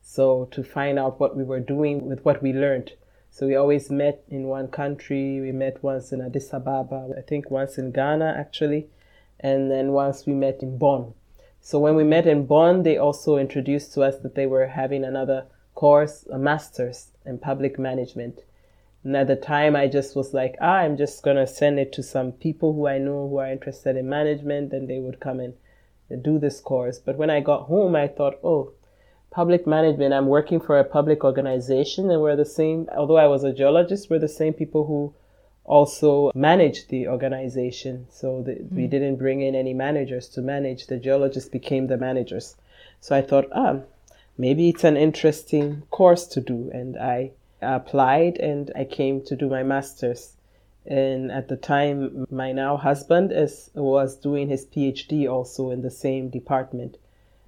[0.02, 2.94] So to find out what we were doing with what we learned.
[3.34, 5.42] So we always met in one country.
[5.42, 8.90] We met once in Addis Ababa, I think once in Ghana actually,
[9.40, 11.16] and then once we met in Bonn.
[11.60, 15.04] So when we met in Bonn, they also introduced to us that they were having
[15.04, 18.42] another course, a master's in public management.
[19.04, 21.92] And at the time, I just was like, ah, I'm just going to send it
[21.94, 25.40] to some people who I know who are interested in management, and they would come
[25.40, 25.56] and
[26.22, 27.00] do this course.
[27.00, 28.74] But when I got home, I thought, oh,
[29.34, 33.44] public management, I'm working for a public organization, and we're the same, although I was
[33.44, 35.14] a geologist, we're the same people who
[35.66, 38.06] also managed the organization.
[38.12, 38.72] So the, mm.
[38.72, 38.90] we hmm.
[38.90, 40.88] didn't bring in any managers to manage.
[40.88, 42.56] The geologists became the managers.
[43.02, 43.80] So I thought, ah,
[44.38, 46.70] maybe it's an interesting course to do.
[46.72, 50.36] And I applied and I came to do my master's.
[50.86, 55.92] And at the time, my now husband is, was doing his PhD also in the
[55.92, 56.98] same department.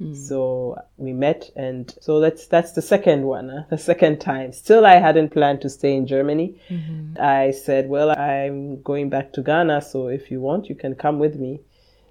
[0.01, 0.15] Mm.
[0.15, 3.63] So we met, and so that's that's the second one, huh?
[3.69, 4.51] the second time.
[4.51, 6.59] Still, I hadn't planned to stay in Germany.
[6.69, 7.15] Mm-hmm.
[7.19, 11.17] I said, "Well, I'm going back to Ghana, so if you want, you can come
[11.17, 11.61] with me."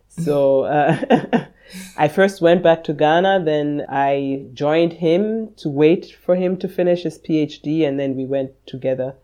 [0.09, 1.47] So uh,
[1.99, 6.69] I first went back to Ghana, then I joined him to wait for him to
[6.69, 9.15] finish his PhD, and then we went together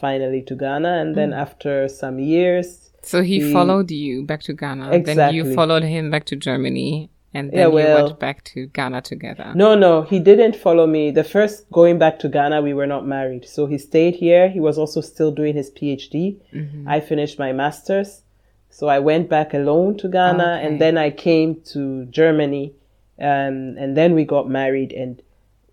[0.00, 1.00] finally to Ghana.
[1.00, 1.38] And then mm.
[1.38, 4.90] after some years, so he, he, followed you back to Ghana.
[4.92, 5.14] Exactly.
[5.14, 7.10] Then you followed him back to Germany.
[7.34, 9.52] And then yeah, well, you went back to Ghana together.
[9.54, 11.10] No, no, he didn't follow me.
[11.10, 13.46] The first going back to Ghana, we were not married.
[13.46, 14.48] So he stayed here.
[14.48, 16.38] He was also still doing his PhD.
[16.54, 16.88] Mm-hmm.
[16.88, 18.22] I finished my master's.
[18.70, 20.66] So I went back alone to Ghana okay.
[20.66, 22.74] and then I came to Germany.
[23.20, 25.20] Um, and then we got married and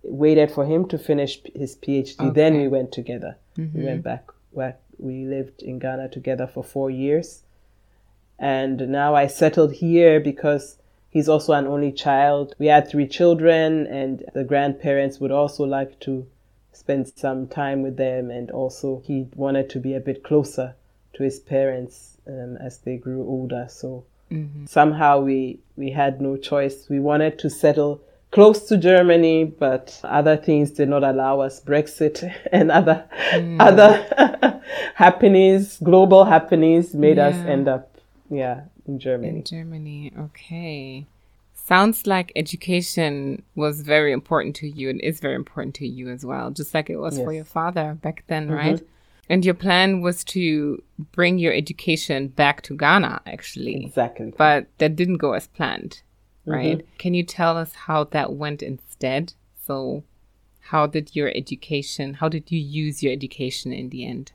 [0.03, 2.19] waited for him to finish his PhD.
[2.19, 2.29] Okay.
[2.31, 3.37] Then we went together.
[3.57, 3.77] Mm-hmm.
[3.77, 4.27] We went back.
[4.97, 7.43] We lived in Ghana together for four years.
[8.39, 10.77] And now I settled here because
[11.15, 12.55] He's also an only child.
[12.59, 16.27] We had three children, and the grandparents would also like to
[16.73, 18.29] spend some time with them.
[18.29, 20.75] And also, he wanted to be a bit closer
[21.13, 23.65] to his parents um, as they grew older.
[23.69, 24.65] So mm-hmm.
[24.65, 26.89] somehow we we had no choice.
[26.89, 28.01] We wanted to settle
[28.31, 31.61] close to Germany, but other things did not allow us.
[31.61, 33.55] Brexit and other mm.
[33.61, 34.61] other
[34.95, 37.27] happenings, global happenings, made yeah.
[37.27, 37.89] us end up
[38.29, 39.37] yeah in Germany.
[39.37, 41.07] In Germany, okay.
[41.53, 46.25] Sounds like education was very important to you and is very important to you as
[46.25, 47.25] well, just like it was yes.
[47.25, 48.55] for your father back then, mm-hmm.
[48.55, 48.87] right?
[49.27, 53.85] And your plan was to bring your education back to Ghana, actually.
[53.85, 54.33] Exactly.
[54.37, 56.03] But that didn't go as planned,
[56.45, 56.77] right?
[56.77, 56.97] Mm-hmm.
[56.99, 59.33] Can you tell us how that went instead?
[59.65, 60.03] So,
[60.59, 64.31] how did your education, how did you use your education in the end?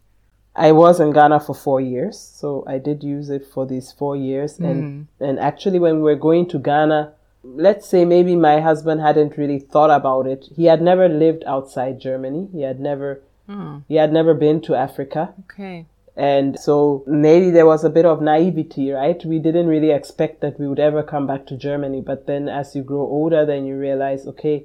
[0.60, 4.14] I was in Ghana for four years, so I did use it for these four
[4.14, 4.58] years.
[4.58, 4.70] Mm.
[4.70, 9.38] And and actually, when we were going to Ghana, let's say maybe my husband hadn't
[9.38, 10.44] really thought about it.
[10.54, 12.48] He had never lived outside Germany.
[12.52, 13.82] He had never mm.
[13.88, 15.32] he had never been to Africa.
[15.44, 15.86] Okay.
[16.16, 19.24] And so maybe there was a bit of naivety, right?
[19.24, 22.02] We didn't really expect that we would ever come back to Germany.
[22.02, 24.64] But then as you grow older, then you realize, okay,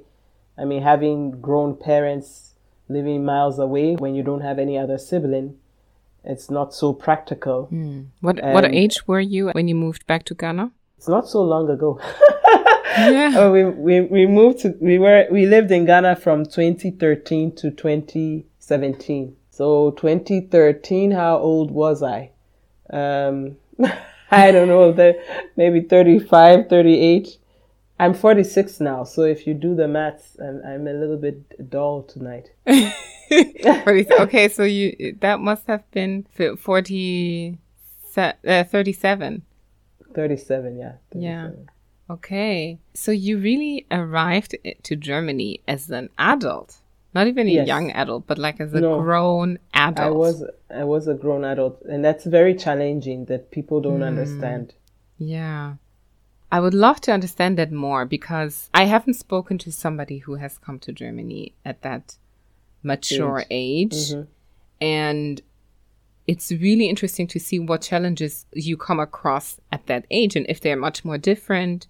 [0.58, 2.52] I mean, having grown parents
[2.88, 5.56] living miles away when you don't have any other sibling,
[6.26, 7.68] it's not so practical.
[7.72, 8.06] Mm.
[8.20, 10.72] What and what age were you when you moved back to Ghana?
[10.98, 12.00] It's not so long ago.
[12.98, 13.32] yeah.
[13.36, 17.70] Oh, we, we we moved to we were we lived in Ghana from 2013 to
[17.70, 19.36] 2017.
[19.50, 22.30] So 2013, how old was I?
[22.90, 23.56] Um,
[24.30, 24.92] I don't know,
[25.56, 27.38] maybe 35, 38.
[27.98, 32.02] I'm 46 now, so if you do the maths, I'm, I'm a little bit dull
[32.02, 32.50] tonight.
[33.30, 36.26] okay, so you that must have been
[36.58, 37.58] 40,
[38.16, 38.32] uh,
[38.64, 39.42] 37.
[40.14, 40.92] 37, yeah.
[41.12, 41.22] 37.
[41.22, 41.50] Yeah.
[42.08, 42.78] Okay.
[42.94, 46.76] So you really arrived to Germany as an adult.
[47.14, 47.66] Not even a yes.
[47.66, 50.06] young adult, but like as a no, grown adult.
[50.06, 54.06] I was I was a grown adult and that's very challenging that people don't mm.
[54.06, 54.74] understand.
[55.16, 55.76] Yeah.
[56.50, 60.58] I would love to understand that more because I haven't spoken to somebody who has
[60.58, 62.16] come to Germany at that
[62.82, 63.94] mature age.
[63.94, 64.10] age.
[64.10, 64.22] Mm-hmm.
[64.80, 65.42] And
[66.26, 70.60] it's really interesting to see what challenges you come across at that age and if
[70.60, 71.86] they're much more different.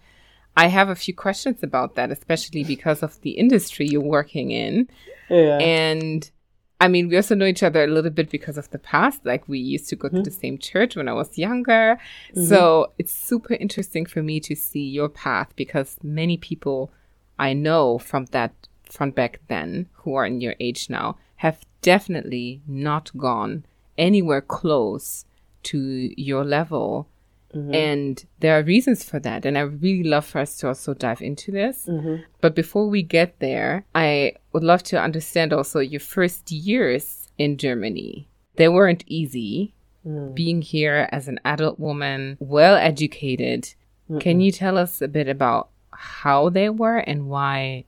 [0.58, 4.88] I have a few questions about that, especially because of the industry you're working in.
[5.28, 5.58] Yeah.
[5.58, 6.30] And
[6.78, 9.24] I mean, we also know each other a little bit because of the past.
[9.24, 10.18] Like we used to go mm-hmm.
[10.18, 11.98] to the same church when I was younger.
[12.30, 12.44] Mm-hmm.
[12.44, 16.92] So it's super interesting for me to see your path because many people
[17.38, 18.52] I know from that
[18.84, 23.64] from back then who are in your age now have definitely not gone
[23.98, 25.24] anywhere close
[25.64, 27.08] to your level.
[27.54, 27.74] Mm-hmm.
[27.74, 29.44] And there are reasons for that.
[29.44, 31.86] And I really love for us to also dive into this.
[31.86, 32.22] Mm-hmm.
[32.40, 37.56] But before we get there, I would love to understand also your first years in
[37.56, 38.28] Germany.
[38.56, 39.74] They weren't easy.
[40.06, 40.34] Mm.
[40.34, 43.74] Being here as an adult woman, well educated.
[44.08, 47.84] mm Can you tell us a bit about how they were and why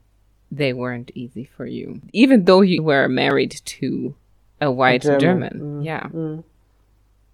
[0.51, 2.01] they weren't easy for you?
[2.11, 4.15] Even though you were married to
[4.59, 5.19] a white a German.
[5.19, 5.81] German.
[5.81, 5.85] Mm.
[5.85, 6.07] Yeah.
[6.09, 6.43] Mm.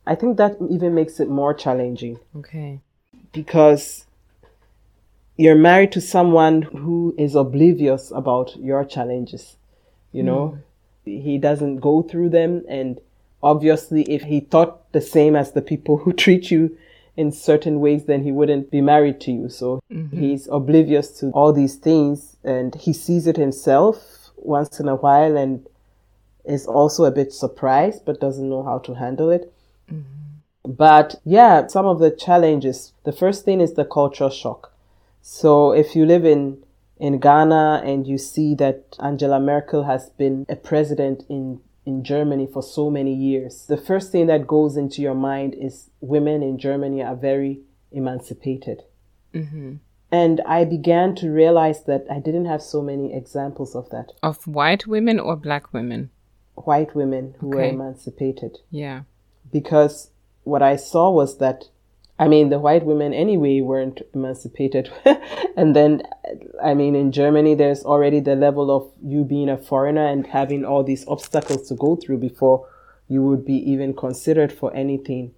[0.08, 2.20] I think that even makes it more challenging.
[2.36, 2.82] Okay.
[3.34, 4.06] Because
[5.38, 9.58] you're married to someone who is oblivious about your challenges.
[10.12, 10.60] You know,
[11.06, 11.22] mm.
[11.22, 12.64] he doesn't go through them.
[12.70, 13.02] And
[13.44, 16.78] obviously, if he thought the same as the people who treat you
[17.18, 19.50] in certain ways, then he wouldn't be married to you.
[19.50, 20.18] So mm-hmm.
[20.18, 25.36] he's oblivious to all these things and he sees it himself once in a while
[25.36, 25.66] and
[26.46, 29.52] is also a bit surprised but doesn't know how to handle it.
[29.92, 30.72] Mm-hmm.
[30.72, 32.94] But yeah, some of the challenges.
[33.04, 34.74] The first thing is the cultural shock.
[35.22, 36.64] So if you live in
[36.98, 42.48] in Ghana and you see that Angela Merkel has been a president in in Germany
[42.52, 46.58] for so many years, the first thing that goes into your mind is women in
[46.58, 47.60] Germany are very
[47.92, 48.84] emancipated.
[49.34, 49.76] Mm-hmm.
[50.12, 54.14] And I began to realize that I didn't have so many examples of that.
[54.24, 56.10] Of white women or black women?
[56.56, 57.58] white women who okay.
[57.58, 58.58] were emancipated.
[58.72, 59.02] Yeah.
[59.52, 60.10] Because
[60.44, 61.66] what I saw was that,
[62.18, 64.92] I mean, the white women anyway weren't emancipated.
[65.58, 66.04] and then,
[66.64, 70.66] I mean, in Germany, there's already the level of you being a foreigner and having
[70.66, 72.68] all these obstacles to go through before
[73.08, 75.34] you would be even considered for anything.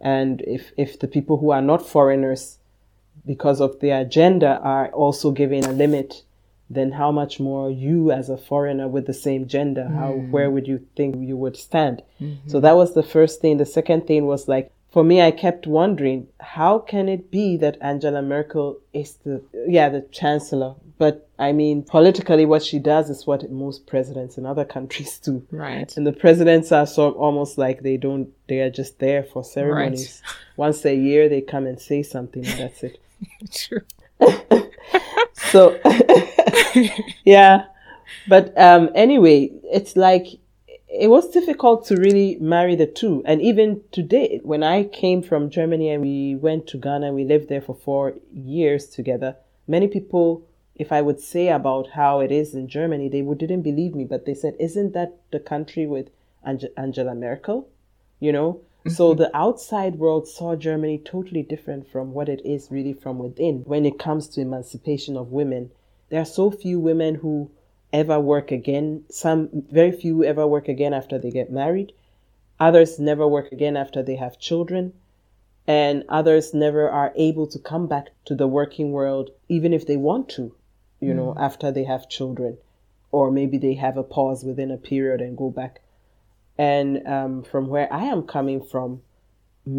[0.00, 2.58] And if, if the people who are not foreigners,
[3.26, 6.22] because of their gender, are also given a limit
[6.70, 9.94] then how much more you as a foreigner with the same gender mm.
[9.94, 12.02] how where would you think you would stand?
[12.20, 12.48] Mm-hmm.
[12.48, 13.58] so that was the first thing.
[13.58, 17.78] The second thing was like for me i kept wondering how can it be that
[17.80, 20.74] angela merkel is the yeah the chancellor?
[20.98, 25.44] But i mean politically what she does is what most presidents in other countries do.
[25.50, 25.94] Right.
[25.96, 30.22] And the presidents are so almost like they don't they are just there for ceremonies.
[30.24, 30.36] Right.
[30.56, 32.98] once a year they come and say something and that's it.
[33.52, 33.82] True
[35.34, 35.78] so
[37.24, 37.64] yeah
[38.28, 40.26] but um anyway it's like
[40.88, 45.50] it was difficult to really marry the two and even today when i came from
[45.50, 49.36] germany and we went to ghana we lived there for four years together
[49.66, 53.62] many people, if I would say about how it is in Germany, they would, didn't
[53.62, 56.10] believe me, but they said, Isn't that the country with
[56.46, 57.68] Ange- Angela Merkel?
[58.20, 58.60] You know?
[58.88, 59.22] So mm-hmm.
[59.22, 63.86] the outside world saw Germany totally different from what it is really from within when
[63.86, 65.70] it comes to emancipation of women.
[66.08, 67.50] There are so few women who
[67.92, 69.04] ever work again.
[69.08, 71.92] Some, very few ever work again after they get married.
[72.58, 74.94] Others never work again after they have children.
[75.66, 79.96] And others never are able to come back to the working world, even if they
[79.96, 80.52] want to,
[80.98, 81.40] you know, mm.
[81.40, 82.58] after they have children.
[83.12, 85.81] Or maybe they have a pause within a period and go back.
[86.70, 88.88] And um, from where I am coming from,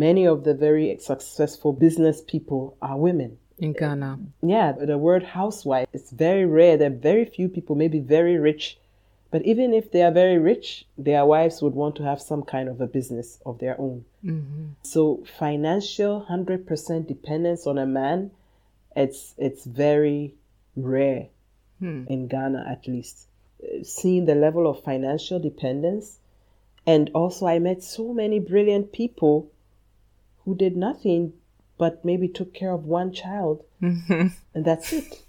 [0.05, 3.31] many of the very successful business people are women.
[3.65, 4.11] In Ghana.
[4.55, 6.75] Yeah, the word housewife is very rare.
[6.77, 8.63] There are very few people, maybe very rich,
[9.31, 12.67] but even if they are very rich, their wives would want to have some kind
[12.67, 14.03] of a business of their own.
[14.93, 18.31] So financial hundred percent dependence on a man,
[18.95, 20.21] it's it's very
[20.75, 21.27] rare
[22.13, 23.27] in Ghana at least.
[23.61, 26.19] Uh, Seeing the level of financial dependence,
[26.85, 29.51] and also I met so many brilliant people
[30.43, 31.33] who did nothing
[31.77, 34.27] but maybe took care of one child, mm-hmm.
[34.53, 35.23] and that's it.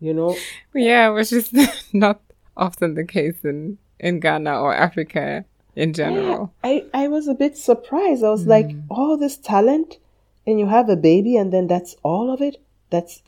[0.00, 0.36] You know,
[0.74, 1.52] Yeah, which is
[1.92, 2.20] not
[2.56, 5.44] often the case in, in Ghana or Africa
[5.76, 6.52] in general.
[6.64, 8.24] I, I was a bit surprised.
[8.24, 8.82] I was like, mm.
[8.90, 9.98] all this talent,
[10.46, 12.60] and you have a baby, and then that's all of it?
[12.90, 13.22] That's,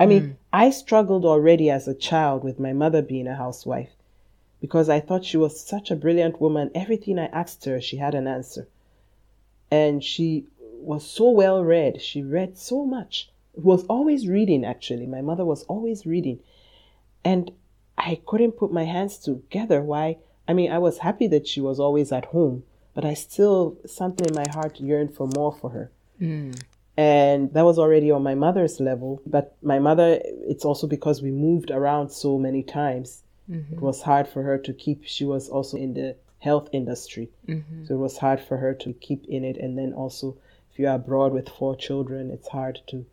[0.00, 0.36] I mean, mm.
[0.52, 3.90] I struggled already as a child with my mother being a housewife
[4.62, 6.70] because I thought she was such a brilliant woman.
[6.72, 8.68] Everything I asked her, she had an answer.
[9.72, 12.00] And she was so well read.
[12.00, 13.28] She read so much.
[13.54, 15.06] Was always reading, actually.
[15.06, 16.38] My mother was always reading.
[17.24, 17.50] And
[17.98, 20.18] I couldn't put my hands together why.
[20.46, 22.62] I mean, I was happy that she was always at home,
[22.94, 25.90] but I still, something in my heart yearned for more for her.
[26.20, 26.62] Mm.
[26.96, 29.22] And that was already on my mother's level.
[29.26, 33.24] But my mother, it's also because we moved around so many times.
[33.48, 37.28] It was hard for her to keep, she was also in the health industry.
[37.86, 39.56] So it was hard for her to keep in it.
[39.56, 40.36] And then also,
[40.72, 43.04] if you're abroad with four children, it's hard to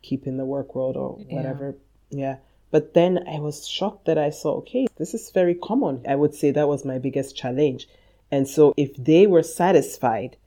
[0.00, 1.76] keep in the work world or whatever.
[2.10, 2.36] Yeah.
[2.70, 6.04] But then I was shocked that I saw, okay, this is very common.
[6.08, 7.86] I would say that was my biggest challenge.
[8.30, 10.38] And so if they were satisfied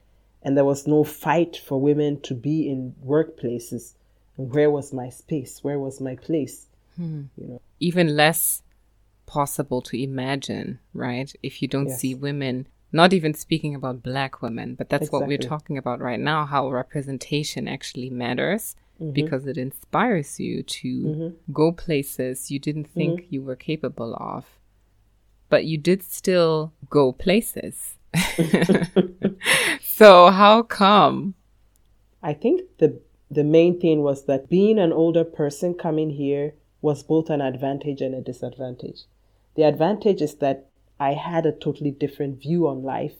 [0.42, 3.94] and there was no fight for women to be in workplaces,
[4.34, 5.62] where was my space?
[5.62, 6.66] Where was my place?
[6.96, 7.24] Hmm.
[7.36, 8.62] You know, even less
[9.26, 11.32] possible to imagine, right?
[11.42, 12.00] If you don't Yes.
[12.00, 16.20] see women, not even speaking about black women, but that's what we're talking about right
[16.20, 19.12] now how representation actually matters mm-hmm.
[19.12, 21.52] because it inspires you to mm-hmm.
[21.52, 23.34] go places you didn't think mm-hmm.
[23.34, 24.46] you were capable of.
[25.48, 27.96] But you did still go places.
[29.80, 31.34] so, how come?
[32.22, 33.00] I think the
[33.30, 38.00] the main thing was that being an older person coming here was both an advantage
[38.00, 39.02] and a disadvantage.
[39.56, 40.66] The advantage is that
[41.00, 43.16] I had a totally different view on life,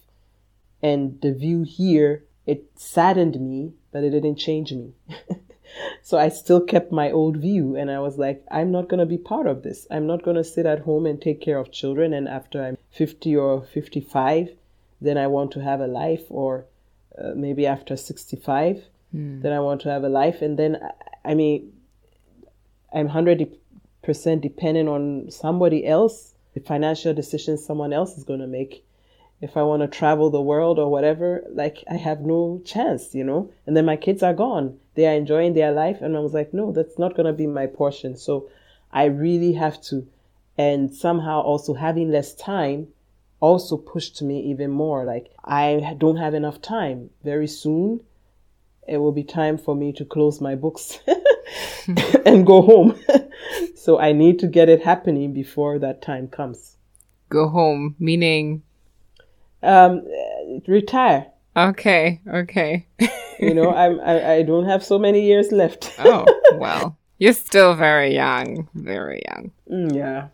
[0.83, 4.93] and the view here it saddened me, but it didn't change me.
[6.03, 9.07] so I still kept my old view, and I was like, I'm not going to
[9.07, 9.87] be part of this.
[9.91, 12.79] I'm not going to sit at home and take care of children, and after I'm
[12.91, 14.51] 50 or 55,
[15.01, 16.67] then I want to have a life, or
[17.19, 18.85] uh, maybe after 65
[19.43, 21.73] then i want to have a life and then I- i mean
[22.93, 23.57] i'm 100%
[24.15, 28.83] dependent on somebody else the financial decisions someone else is going to make.
[29.43, 33.25] If i want to travel the world or whatever like i have no chance you
[33.25, 33.51] know?
[33.67, 34.79] And then my kids are gone.
[34.95, 37.47] They are enjoying their life and i was like no that's not going to be
[37.47, 38.17] my portion.
[38.17, 38.49] So
[38.91, 40.09] i really have to
[40.57, 42.89] and somehow also having less time
[43.41, 45.05] also pushed me even more.
[45.05, 47.11] Like i don't have enough time.
[47.23, 48.01] Very soon
[48.89, 50.99] it will be time for me to close my books
[52.27, 52.99] and go home.
[53.77, 56.77] so I need to get it happening before that time comes.
[57.29, 58.63] Go home, meaning,
[59.63, 60.03] Um,
[60.67, 61.27] retire.
[61.57, 62.87] okay, okay.
[63.41, 65.93] You know, I'm, I, I don't have so many years left.
[65.99, 66.25] oh,
[66.55, 69.51] well, you're still very young, very young.
[69.71, 70.29] Mm, yeah.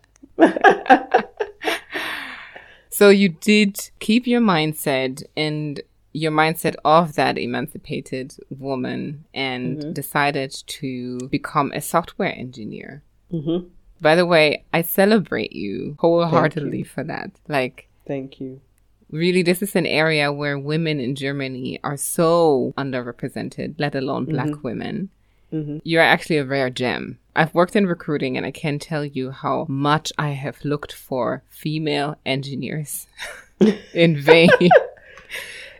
[2.89, 5.81] So you did keep your mindset and
[6.13, 9.93] your mindset of that emancipated woman and mm-hmm.
[9.93, 13.03] decided to become a software engineer.
[13.31, 13.57] hmm
[13.99, 17.31] By the way, I celebrate you wholeheartedly for that.
[17.47, 18.61] Like, Thank you.
[19.09, 24.47] really, this is an area where women in Germany are so underrepresented, let alone black
[24.47, 24.67] mm-hmm.
[24.67, 25.09] women.
[25.51, 25.77] Mm-hmm.
[25.83, 27.19] You're actually a rare gem.
[27.35, 31.43] I've worked in recruiting and I can tell you how much I have looked for
[31.49, 33.07] female engineers
[33.93, 34.49] in vain.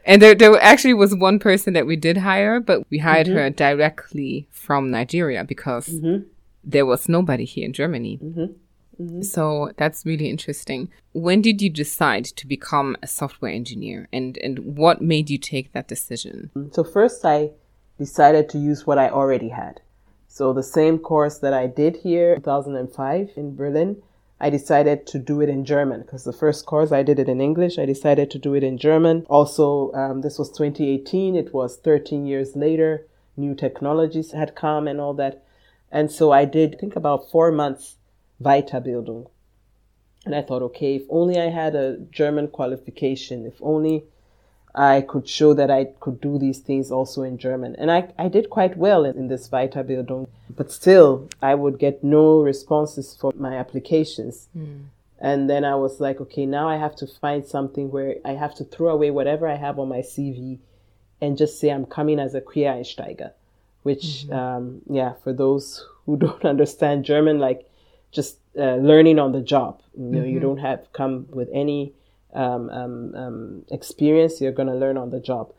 [0.05, 3.37] and there, there actually was one person that we did hire, but we hired mm-hmm.
[3.37, 6.23] her directly from Nigeria because mm-hmm.
[6.63, 8.19] there was nobody here in Germany.
[8.21, 9.03] Mm-hmm.
[9.03, 9.21] mm-hmm.
[9.21, 10.89] So that's really interesting.
[11.13, 15.71] When did you decide to become a software engineer and, and what made you take
[15.71, 16.51] that decision?
[16.73, 17.51] So, first, I
[17.97, 19.81] decided to use what I already had.
[20.27, 24.01] So, the same course that I did here in 2005 in Berlin,
[24.43, 27.39] I decided to do it in German because the first course I did it in
[27.39, 27.79] English.
[27.79, 29.25] I decided to do it in German.
[29.29, 31.37] Also, um, this was 2018.
[31.37, 33.07] It was 13 years later.
[33.37, 35.45] New technologies had come and all that.
[35.93, 37.95] And so I did, I think about four months
[38.41, 39.29] Weiterbildung.
[40.25, 44.03] And I thought, okay, if only I had a German qualification, if only
[44.75, 47.75] I could show that I could do these things also in German.
[47.77, 52.03] And I, I did quite well in, in this Weiterbildung, but still I would get
[52.03, 54.47] no responses for my applications.
[54.57, 54.85] Mm.
[55.19, 58.55] And then I was like, okay, now I have to find something where I have
[58.55, 60.59] to throw away whatever I have on my CV
[61.21, 63.31] and just say I'm coming as a Quereinsteiger,
[63.83, 64.33] which, mm-hmm.
[64.33, 67.69] um, yeah, for those who don't understand German, like
[68.11, 69.81] just uh, learning on the job.
[69.95, 70.29] You know, mm-hmm.
[70.29, 71.93] you don't have come with any
[72.33, 75.53] um, um, um, experience, you're going to learn on the job.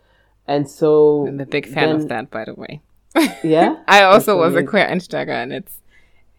[0.47, 2.81] And so I'm a big fan then, of that, by the way.
[3.45, 5.81] Yeah, I also was a Quereinsteiger, and it's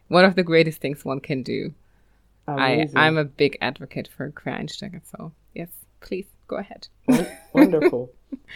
[0.08, 1.74] one of the greatest things one can do.
[2.48, 2.98] Amazing.
[2.98, 5.70] I I'm a big advocate for Quereinsteiger, so yes,
[6.02, 6.88] please go ahead.
[7.54, 8.12] Wonderful.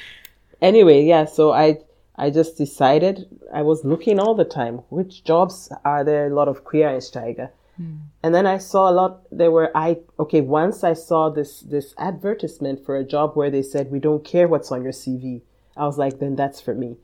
[0.62, 1.80] anyway, yeah, so I
[2.16, 4.80] I just decided I was looking all the time.
[4.90, 7.50] Which jobs are there a lot of Quereinsteiger?
[7.80, 7.96] Hmm.
[8.22, 9.22] And then I saw a lot.
[9.32, 10.42] There were I okay.
[10.42, 14.50] Once I saw this this advertisement for a job where they said we don't care
[14.50, 15.42] what's on your CV.
[15.78, 16.98] I was like, then that's for me.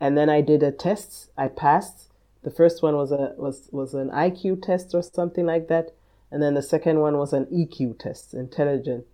[0.00, 1.30] And then I did a test.
[1.38, 2.10] I passed.
[2.42, 5.94] The first one was a was was an IQ test or something like that,
[6.32, 9.06] and then the second one was an EQ test, intelligent,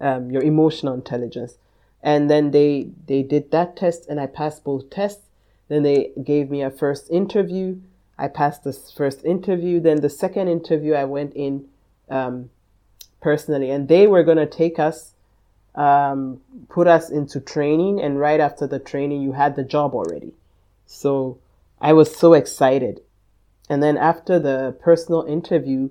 [0.00, 1.58] um, your emotional intelligence.
[2.02, 5.22] And then they they did that test, and I passed both tests.
[5.68, 7.78] Then they gave me a first interview
[8.18, 9.80] I passed this first interview.
[9.80, 11.68] Then the second interview, I went in
[12.08, 12.50] um,
[13.20, 15.12] personally, and they were going to take us,
[15.74, 18.00] um, put us into training.
[18.00, 20.32] And right after the training, you had the job already.
[20.86, 21.38] So
[21.80, 23.00] I was so excited.
[23.68, 25.90] And then after the personal interview,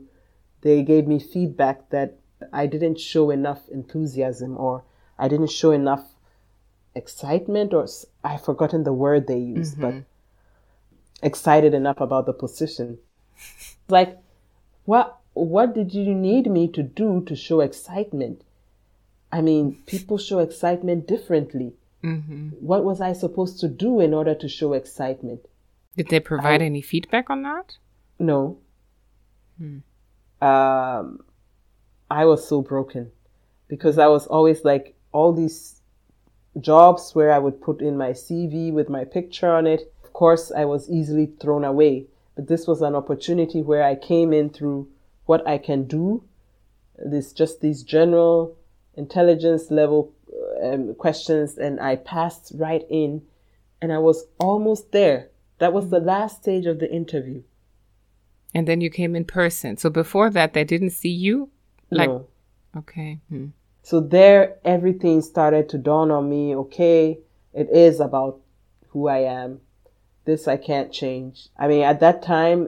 [0.62, 2.16] they gave me feedback that
[2.52, 4.84] I didn't show enough enthusiasm or
[5.18, 6.06] I didn't show enough
[6.96, 7.88] excitement or
[8.24, 9.82] I've forgotten the word they used, mm-hmm.
[9.82, 10.04] but
[11.22, 12.98] excited enough about the position.
[13.90, 14.18] like,
[14.86, 18.42] what what did you need me to do to show excitement?
[19.32, 21.74] I mean, people show excitement differently.
[22.04, 22.50] Mm-hmm.
[22.60, 25.42] What was I supposed to do in order to show excitement?
[25.98, 27.78] Did they provide I, any feedback on that?
[28.20, 28.60] No.
[29.58, 29.80] Hmm.
[30.42, 31.20] Um,
[32.10, 33.12] I was so broken
[33.68, 35.82] because I was always like all these
[36.60, 40.64] jobs where I would put in my CV with my picture on it course, I
[40.64, 42.08] was easily thrown away.
[42.36, 44.88] But this was an opportunity where I came in through
[45.26, 46.24] what I can do,
[46.98, 48.56] this just these general
[48.96, 50.14] intelligence level
[50.64, 53.24] um, questions, and I passed right in,
[53.82, 55.30] and I was almost there.
[55.60, 57.44] That was the last stage of the interview.
[58.54, 59.76] And then you came in person.
[59.78, 61.50] So before that, they didn't see you.
[61.92, 62.28] Like, no.
[62.78, 63.20] okay.
[63.30, 63.48] Hmm.
[63.84, 66.56] So there, everything started to dawn on me.
[66.56, 67.20] Okay,
[67.54, 68.40] it is about
[68.90, 69.60] who I am
[70.26, 71.50] this I can't change.
[71.58, 72.68] I mean, at that time,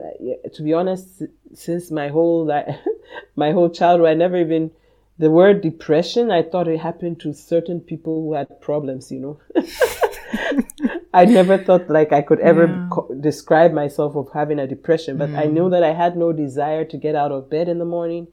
[0.54, 1.22] to be honest,
[1.54, 2.46] since my whole
[3.36, 4.70] my whole childhood, I never even
[5.18, 6.30] the word depression.
[6.30, 9.10] I thought it happened to certain people who had problems.
[9.10, 9.40] You know,
[11.12, 12.88] I never thought like I could ever yeah.
[12.90, 15.18] co- describe myself of having a depression.
[15.18, 15.38] But mm.
[15.38, 18.28] I knew that I had no desire to get out of bed in the morning.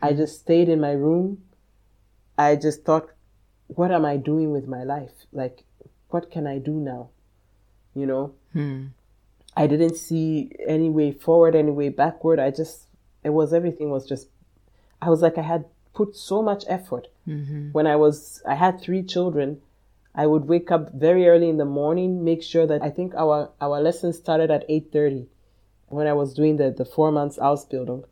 [0.00, 1.42] I just stayed in my room.
[2.38, 3.08] I just thought,
[3.68, 5.12] what am I doing with my life?
[5.32, 5.64] Like,
[6.08, 7.10] what can I do now?
[7.94, 8.86] You know, Hmm.
[9.54, 12.38] I didn't see any way forward, any way backward.
[12.38, 12.84] I just,
[13.22, 14.28] it was everything was just,
[15.02, 17.08] I was like, I had put so much effort.
[17.28, 17.72] Mm-hmm.
[17.72, 19.60] When I was, I had three children.
[20.14, 23.50] I would wake up very early in the morning, make sure that I think our,
[23.60, 25.26] our lessons started at 8.30
[25.88, 28.04] when I was doing the, the four months Ausbildung.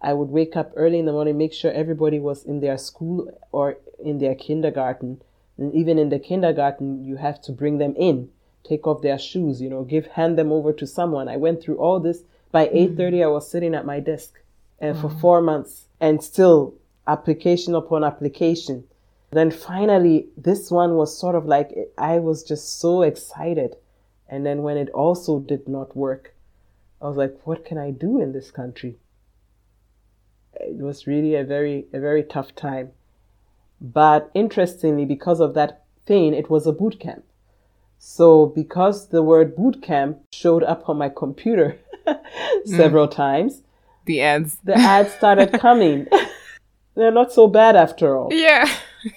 [0.00, 3.36] I would wake up early in the morning, make sure everybody was in their school
[3.50, 5.22] or in their kindergarten.
[5.58, 8.30] And even in the kindergarten, you have to bring them in
[8.66, 11.28] take off their shoes, you know, give hand them over to someone.
[11.28, 12.22] I went through all this.
[12.52, 13.24] By 8:30 mm.
[13.24, 14.40] I was sitting at my desk
[14.78, 16.74] and for 4 months and still
[17.06, 18.84] application upon application.
[19.30, 23.76] Then finally this one was sort of like I was just so excited.
[24.28, 26.34] And then when it also did not work,
[27.00, 28.96] I was like, what can I do in this country?
[30.54, 32.92] It was really a very a very tough time.
[33.80, 37.24] But interestingly, because of that thing, it was a boot camp.
[37.98, 41.78] So because the word boot camp showed up on my computer
[42.64, 43.14] several mm.
[43.14, 43.62] times,
[44.06, 46.06] the ads, the ads started coming.
[46.94, 48.32] They're not so bad after all.
[48.32, 48.66] Yeah.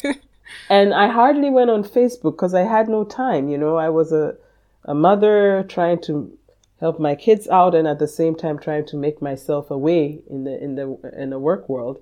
[0.69, 3.47] and I hardly went on Facebook because I had no time.
[3.47, 4.35] You know, I was a,
[4.83, 6.37] a mother trying to
[6.79, 10.45] help my kids out and at the same time trying to make myself away in
[10.45, 12.01] the in the in the work world.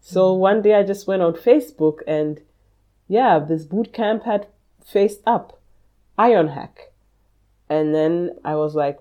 [0.00, 0.40] So mm-hmm.
[0.40, 2.40] one day I just went on Facebook and
[3.08, 4.46] yeah, this boot camp had
[4.84, 5.59] faced up
[6.28, 6.74] Ironhack.
[7.68, 8.14] And then
[8.44, 8.98] I was like,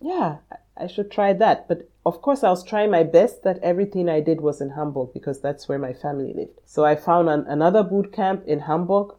[0.00, 0.36] yeah,
[0.76, 1.66] I should try that.
[1.68, 5.08] But of course, I was trying my best that everything I did was in Hamburg
[5.12, 6.60] because that's where my family lived.
[6.64, 9.14] So I found an, another boot camp in Hamburg.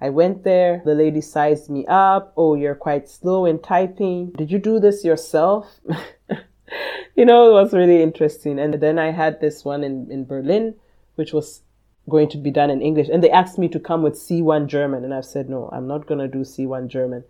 [0.00, 0.82] I went there.
[0.84, 2.32] The lady sized me up.
[2.36, 4.32] Oh, you're quite slow in typing.
[4.32, 5.80] Did you do this yourself?
[7.16, 8.58] you know, it was really interesting.
[8.58, 10.74] And then I had this one in, in Berlin,
[11.14, 11.62] which was
[12.08, 13.08] going to be done in English.
[13.08, 15.04] And they asked me to come with C1 German.
[15.04, 17.24] And I've said, no, I'm not going to do C1 German.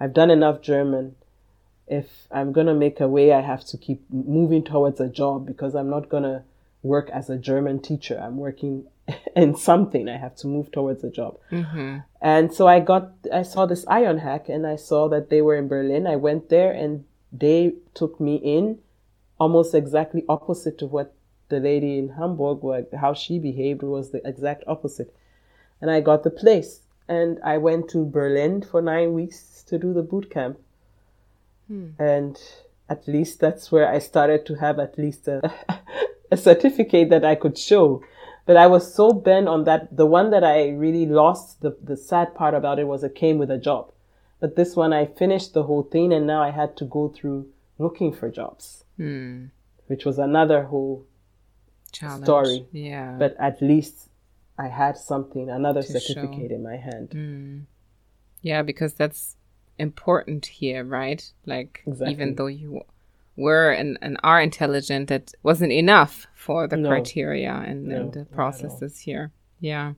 [0.00, 1.16] I've done enough German
[1.86, 5.46] if I'm going to make a way, I have to keep moving towards a job
[5.46, 6.42] because I'm not going to
[6.82, 8.18] work as a German teacher.
[8.20, 8.86] I'm working
[9.36, 10.08] in something.
[10.08, 11.38] I have to move towards a job.
[11.50, 11.98] Mm-hmm.
[12.20, 15.68] And so I got, I saw this Ironhack and I saw that they were in
[15.68, 16.06] Berlin.
[16.06, 18.78] I went there and they took me in
[19.38, 21.13] almost exactly opposite to what
[21.48, 25.14] the lady in Hamburg, how she behaved was the exact opposite.
[25.80, 29.92] And I got the place and I went to Berlin for nine weeks to do
[29.92, 30.58] the boot camp.
[31.68, 31.90] Hmm.
[31.98, 32.40] And
[32.88, 35.52] at least that's where I started to have at least a,
[36.30, 38.02] a certificate that I could show.
[38.46, 39.96] But I was so bent on that.
[39.96, 43.38] The one that I really lost, the, the sad part about it was it came
[43.38, 43.90] with a job.
[44.40, 47.48] But this one, I finished the whole thing and now I had to go through
[47.78, 49.46] looking for jobs, hmm.
[49.86, 51.06] which was another whole
[51.94, 52.24] Challenge.
[52.24, 52.66] story.
[52.72, 53.16] Yeah.
[53.18, 54.08] But at least
[54.58, 56.54] I had something, another certificate show.
[56.54, 57.08] in my hand.
[57.12, 57.58] Hmm.
[58.42, 59.36] Yeah, because that's
[59.78, 61.32] important here, right?
[61.46, 62.12] Like exactly.
[62.12, 62.82] even though you
[63.36, 66.88] were and, and are intelligent, that wasn't enough for the no.
[66.88, 69.32] criteria and, no, and the processes here.
[69.60, 69.94] Yeah.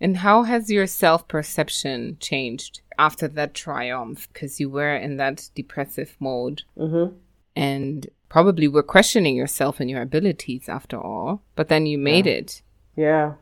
[0.00, 4.28] And how has your self perception changed after that triumph?
[4.32, 7.14] Because you were in that depressive mode mm-hmm.
[7.54, 12.32] and probably were questioning yourself and your abilities after all, but then you made yeah.
[12.32, 12.62] it.
[12.96, 13.32] Yeah.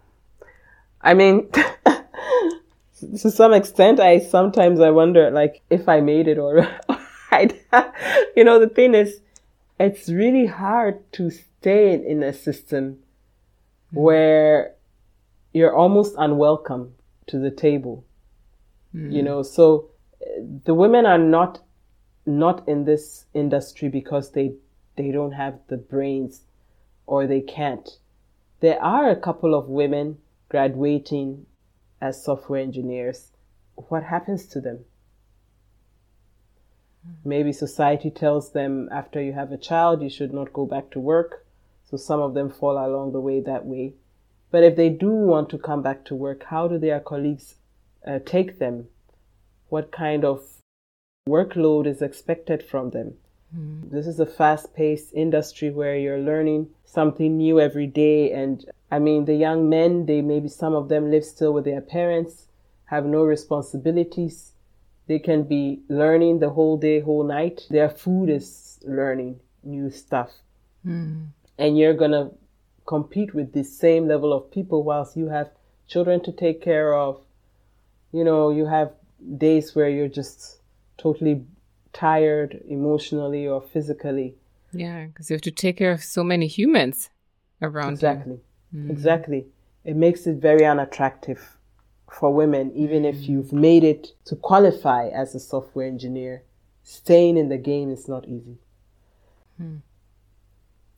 [1.00, 1.50] I mean,
[3.00, 6.66] to some extent, I sometimes I wonder like if I made it or
[7.30, 7.50] I,
[8.36, 9.20] you know, the thing is,
[9.78, 12.98] it's really hard to stay in a system
[13.92, 14.00] mm.
[14.00, 14.74] where
[15.52, 16.94] you're almost unwelcome
[17.26, 18.04] to the table.
[18.94, 19.12] Mm.
[19.12, 19.90] You know, so
[20.64, 21.60] the women are not
[22.26, 24.54] not in this industry because they
[24.96, 26.42] they don't have the brains
[27.06, 27.98] or they can't.
[28.60, 30.18] There are a couple of women
[30.48, 31.46] graduating
[32.00, 33.32] as software engineers,
[33.74, 34.84] what happens to them?
[37.24, 41.00] Maybe society tells them after you have a child, you should not go back to
[41.00, 41.46] work.
[41.90, 43.94] So some of them fall along the way that way.
[44.50, 47.56] But if they do want to come back to work, how do their colleagues
[48.06, 48.88] uh, take them?
[49.68, 50.42] What kind of
[51.28, 53.14] workload is expected from them?
[53.56, 53.90] Mm.
[53.90, 59.00] This is a fast paced industry where you're learning something new every day and I
[59.00, 62.46] mean, the young men, they maybe some of them live still with their parents,
[62.84, 64.52] have no responsibilities.
[65.08, 67.62] They can be learning the whole day, whole night.
[67.70, 70.30] Their food is learning new stuff.
[70.86, 71.26] Mm.
[71.58, 72.30] And you're going to
[72.86, 75.50] compete with the same level of people whilst you have
[75.88, 77.20] children to take care of.
[78.12, 78.92] You know, you have
[79.38, 80.60] days where you're just
[80.98, 81.44] totally
[81.94, 84.34] tired emotionally or physically.
[84.72, 87.08] Yeah, because you have to take care of so many humans
[87.62, 88.40] around exactly.
[88.72, 88.80] You.
[88.80, 88.90] Mm.
[88.90, 89.46] Exactly.
[89.84, 91.56] It makes it very unattractive
[92.10, 93.08] for women, even mm.
[93.08, 96.42] if you've made it to qualify as a software engineer.
[96.82, 98.58] Staying in the game is not easy.
[99.56, 99.76] Hmm.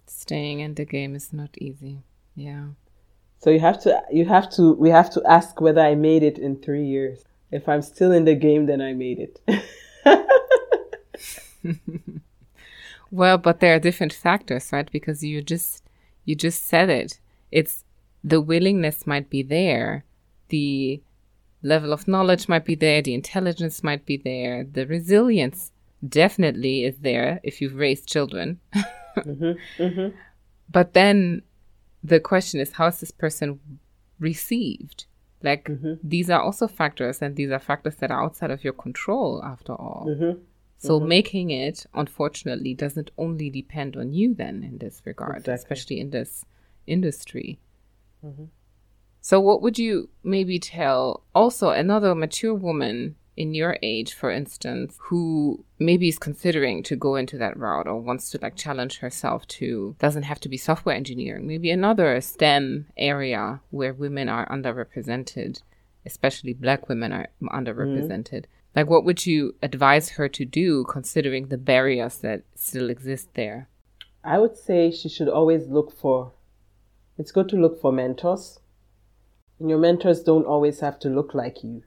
[0.06, 2.02] Staying in the game is not easy.
[2.34, 2.68] Yeah.
[3.38, 6.38] So you have to you have to we have to ask whether I made it
[6.38, 7.24] in 3 years.
[7.52, 9.40] If I'm still in the game then I made it.
[13.10, 14.90] well, but there are different factors, right?
[14.90, 15.82] Because you just
[16.24, 17.20] you just said it
[17.52, 17.84] it's
[18.22, 20.04] the willingness might be there,
[20.48, 21.00] the
[21.62, 25.72] level of knowledge might be there, the intelligence might be there, the resilience
[26.06, 28.60] definitely is there if you've raised children.
[29.16, 30.16] mm-hmm, mm-hmm.
[30.70, 31.42] But then
[32.02, 33.60] the question is, how is this person
[34.18, 35.06] received?
[35.42, 35.94] Like, mm-hmm.
[36.02, 39.72] these are also factors, and these are factors that are outside of your control, after
[39.72, 40.06] all.
[40.78, 40.86] Mm-hmm.
[40.86, 41.08] So, mm-hmm.
[41.08, 45.54] making it, unfortunately, doesn't only depend on you, then, in this regard, exactly.
[45.54, 46.44] especially in this
[46.86, 47.58] industry.
[48.24, 48.44] Mm-hmm.
[49.20, 54.96] So, what would you maybe tell also another mature woman in your age, for instance,
[55.00, 59.46] who maybe is considering to go into that route or wants to like challenge herself
[59.48, 65.60] to, doesn't have to be software engineering, maybe another STEM area where women are underrepresented,
[66.06, 68.44] especially black women are underrepresented.
[68.44, 68.46] Mm.
[68.76, 73.70] Like, what would you advise her to do considering the barriers that still exist there?
[74.22, 76.32] I would say she should always look for,
[77.16, 78.60] it's good to look for mentors.
[79.58, 81.84] And your mentors don't always have to look like you.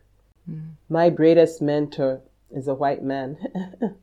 [0.49, 0.71] Mm.
[0.89, 3.37] My greatest mentor is a white man,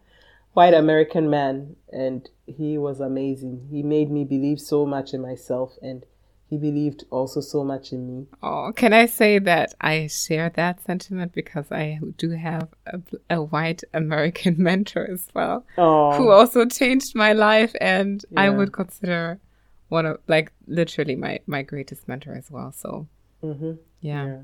[0.52, 3.66] white American man, and he was amazing.
[3.68, 6.06] He made me believe so much in myself, and
[6.48, 8.26] he believed also so much in me.
[8.42, 13.42] Oh, can I say that I share that sentiment because I do have a, a
[13.42, 16.12] white American mentor as well, oh.
[16.16, 18.42] who also changed my life, and yeah.
[18.42, 19.40] I would consider
[19.88, 22.72] one of like literally my my greatest mentor as well.
[22.72, 23.08] So,
[23.42, 23.72] mm-hmm.
[24.00, 24.26] yeah.
[24.26, 24.38] yeah.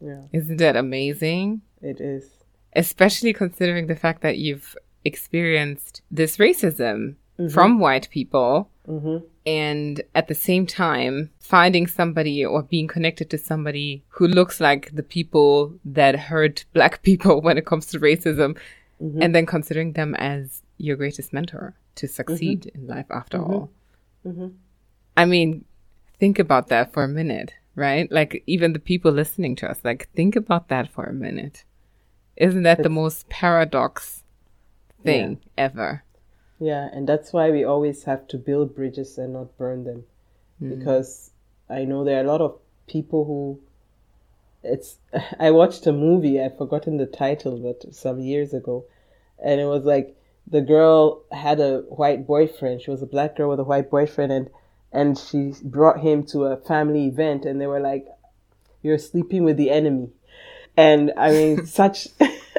[0.00, 0.22] Yeah.
[0.32, 1.62] Isn't that amazing?
[1.80, 2.30] It is.
[2.74, 7.48] Especially considering the fact that you've experienced this racism mm-hmm.
[7.48, 8.70] from white people.
[8.88, 9.24] Mm-hmm.
[9.46, 14.94] And at the same time, finding somebody or being connected to somebody who looks like
[14.94, 18.56] the people that hurt black people when it comes to racism,
[19.02, 19.20] mm-hmm.
[19.20, 22.80] and then considering them as your greatest mentor to succeed mm-hmm.
[22.80, 23.52] in life after mm-hmm.
[23.52, 23.70] all.
[24.26, 24.48] Mm-hmm.
[25.16, 25.64] I mean,
[26.18, 28.10] think about that for a minute right?
[28.10, 31.64] Like even the people listening to us, like think about that for a minute.
[32.36, 34.24] Isn't that it's, the most paradox
[35.02, 35.64] thing yeah.
[35.64, 36.04] ever?
[36.58, 40.04] Yeah, and that's why we always have to build bridges and not burn them.
[40.62, 40.78] Mm.
[40.78, 41.30] Because
[41.68, 43.60] I know there are a lot of people who
[44.62, 44.96] it's
[45.38, 48.84] I watched a movie, I've forgotten the title, but some years ago.
[49.42, 52.82] And it was like the girl had a white boyfriend.
[52.82, 54.50] She was a black girl with a white boyfriend and
[54.94, 58.06] and she brought him to a family event and they were like
[58.80, 60.08] you're sleeping with the enemy
[60.76, 62.08] and i mean such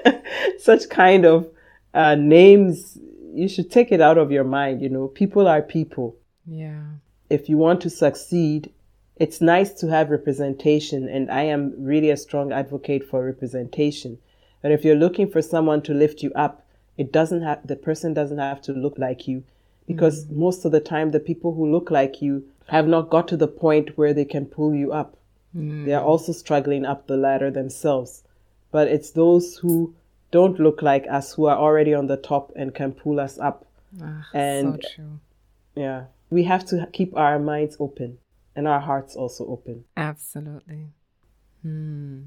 [0.60, 1.48] such kind of
[1.94, 2.98] uh, names
[3.36, 6.16] you should take it out of your mind you know people are people
[6.46, 6.82] yeah
[7.30, 8.72] if you want to succeed
[9.18, 14.18] it's nice to have representation and i am really a strong advocate for representation
[14.62, 16.66] but if you're looking for someone to lift you up
[16.98, 19.44] it doesn't have the person doesn't have to look like you
[19.88, 20.40] because mm-hmm.
[20.40, 23.48] most of the time the people who look like you have not got to the
[23.48, 25.18] point where they can pull you up.
[25.56, 25.86] Mm.
[25.86, 28.24] They are also struggling up the ladder themselves.
[28.72, 29.94] But it's those who
[30.36, 33.66] don't look like us who are already on the top and can pull us up.
[34.04, 35.04] Ah, and so
[35.78, 38.18] yeah, we have to keep our minds open
[38.54, 39.86] and our hearts also open.
[39.96, 40.90] Absolutely.
[41.62, 42.24] Hmm.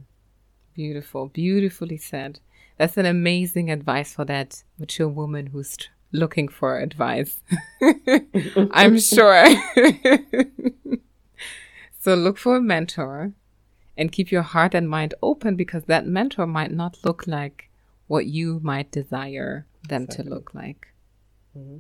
[0.75, 2.41] Beautiful, beautifully said.
[2.79, 5.77] That's an amazing advice for that mature woman who's
[6.11, 7.43] looking for advice.
[8.71, 9.45] I'm sure.
[12.01, 13.33] so look for a mentor
[13.99, 17.68] and keep your heart and mind open because that mentor might not look like
[18.09, 20.25] what you might desire them exactly.
[20.25, 20.89] to look like.
[21.57, 21.79] Mm-hmm.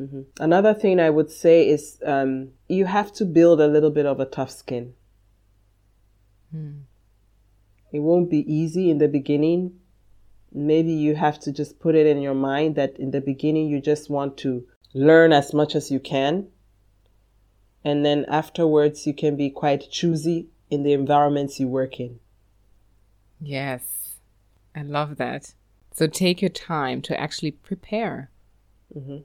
[0.00, 0.20] Mm-hmm.
[0.38, 4.20] Another thing I would say is um, you have to build a little bit of
[4.20, 4.94] a tough skin.
[6.54, 6.82] Mm.
[7.92, 9.80] It won't be easy in the beginning
[10.52, 13.80] maybe you have to just put it in your mind that in the beginning you
[13.80, 16.48] just want to learn as much as you can.
[17.84, 22.20] And then afterwards, you can be quite choosy in the environments you work in.
[23.40, 23.99] Yes,
[24.74, 25.54] I love that.
[25.92, 28.30] So take your time to actually prepare.
[28.96, 29.18] Mm-hmm.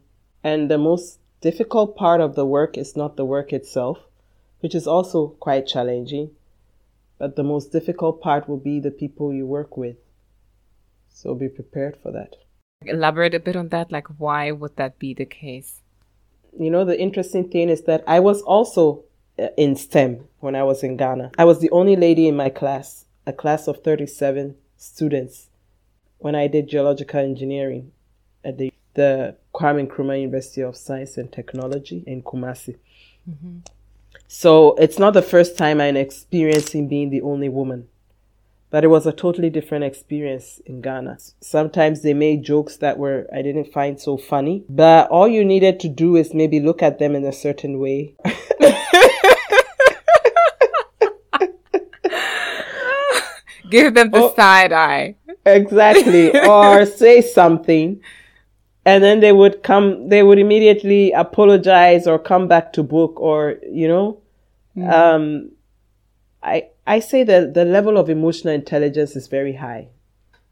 [0.44, 4.00] And the most difficult part of the work is not the work itself,
[4.60, 6.32] which is also quite challenging.
[7.18, 9.98] But the most difficult part will be the people you work with.
[11.10, 12.36] So be prepared for that.
[12.84, 13.92] Elaborate a bit on that.
[13.92, 15.82] Like, why would that be the case?
[16.60, 19.06] You know, the interesting thing is that I was also
[19.40, 21.32] uh, in STEM when I was in Ghana.
[21.38, 24.56] I was the only lady in my class, a class of 37
[24.86, 25.50] students,
[26.18, 27.92] when I did geological engineering
[28.44, 32.78] at the, the Kwame Nkrumah University of Science and Technology in Kumasi.
[33.30, 33.60] Mm-hmm.
[34.28, 37.88] So it's not the first time I'm experiencing being the only woman
[38.76, 41.18] but it was a totally different experience in Ghana.
[41.40, 45.80] Sometimes they made jokes that were I didn't find so funny, but all you needed
[45.80, 48.16] to do is maybe look at them in a certain way.
[53.76, 55.16] Give them the oh, side eye.
[55.46, 56.38] Exactly.
[56.48, 58.02] or say something.
[58.86, 63.56] And then they would come, they would immediately apologize or come back to book or,
[63.70, 64.22] you know,
[64.78, 64.92] mm.
[64.92, 65.52] um,
[66.44, 69.88] I, I say that the level of emotional intelligence is very high,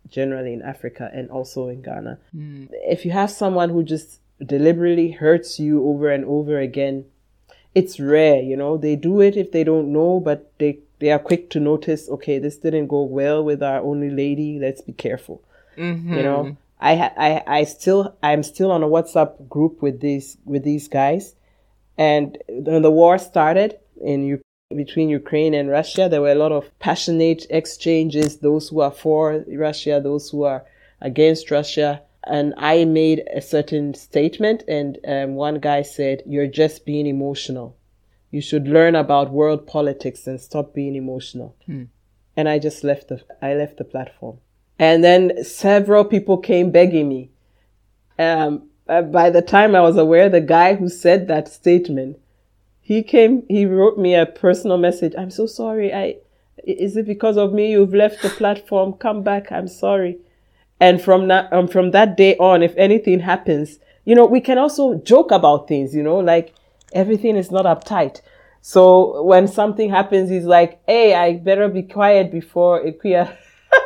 [0.09, 2.17] generally in Africa and also in Ghana.
[2.35, 2.69] Mm.
[2.71, 7.05] If you have someone who just deliberately hurts you over and over again,
[7.75, 8.77] it's rare, you know.
[8.77, 12.07] They do it if they don't know, but they they are quick to notice.
[12.09, 14.57] Okay, this didn't go well with our only lady.
[14.57, 15.43] Let's be careful.
[15.77, 16.13] Mm-hmm.
[16.13, 16.93] You know, I
[17.27, 21.35] I I still I'm still on a WhatsApp group with these with these guys,
[21.97, 24.41] and when the war started in
[24.73, 28.37] between Ukraine and Russia, there were a lot of passionate exchanges.
[28.37, 30.63] Those who are for Russia, those who are
[31.01, 36.85] against Russia and I made a certain statement, and um, one guy said, "You're just
[36.85, 37.75] being emotional.
[38.33, 41.83] You should learn about world politics and stop being emotional." Hmm.
[42.35, 44.39] And I just left the I left the platform,
[44.77, 47.29] and then several people came begging me.
[48.19, 52.17] Um, uh, by the time I was aware, the guy who said that statement,
[52.81, 55.13] he came, he wrote me a personal message.
[55.17, 55.93] I'm so sorry.
[55.93, 56.17] I
[56.65, 58.93] is it because of me you've left the platform?
[58.93, 59.51] Come back.
[59.51, 60.17] I'm sorry.
[60.79, 64.57] And from that, um, from that day on, if anything happens, you know, we can
[64.57, 66.53] also joke about things, you know, like
[66.93, 68.21] everything is not uptight.
[68.61, 73.35] So when something happens, he's like, Hey, I better be quiet before Akua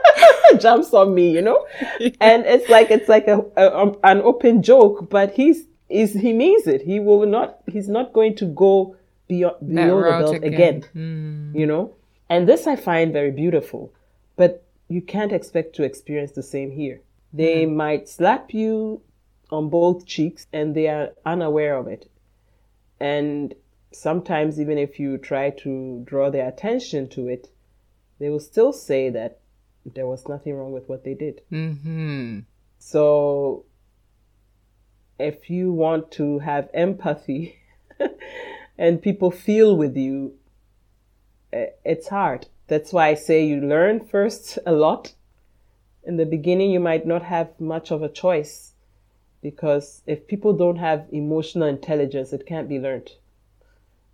[0.60, 1.66] jumps on me, you know?
[2.22, 6.68] and it's like, it's like a, a, an open joke, but he's, is, he means
[6.68, 6.82] it.
[6.82, 8.96] He will not, he's not going to go
[9.28, 11.60] beyond, below the belt again, again mm.
[11.60, 11.96] you know?
[12.30, 13.92] And this I find very beautiful.
[14.36, 17.02] But you can't expect to experience the same here.
[17.34, 17.76] They mm-hmm.
[17.76, 19.02] might slap you
[19.50, 22.10] on both cheeks and they are unaware of it.
[23.00, 23.54] And
[23.92, 27.50] sometimes, even if you try to draw their attention to it,
[28.20, 29.40] they will still say that
[29.86, 31.42] there was nothing wrong with what they did.
[31.52, 32.40] Mm-hmm.
[32.80, 33.66] So,
[35.20, 37.58] if you want to have empathy
[38.78, 40.36] and people feel with you,
[41.54, 42.48] eh, it's hard.
[42.68, 45.14] That's why I say you learn first a lot.
[46.04, 48.74] In the beginning, you might not have much of a choice
[49.50, 53.12] because if people don't have emotional intelligence, it can't be learned.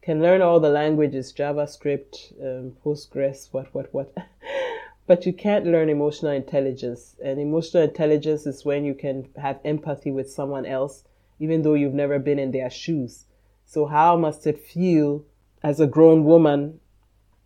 [0.03, 4.15] Can learn all the languages, JavaScript, um, Postgres, what, what, what.
[5.07, 7.15] but you can't learn emotional intelligence.
[7.25, 11.03] And emotional intelligence is when you can have empathy with someone else,
[11.39, 13.25] even though you've never been in their shoes.
[13.65, 15.25] So how must it feel
[15.63, 16.79] as a grown woman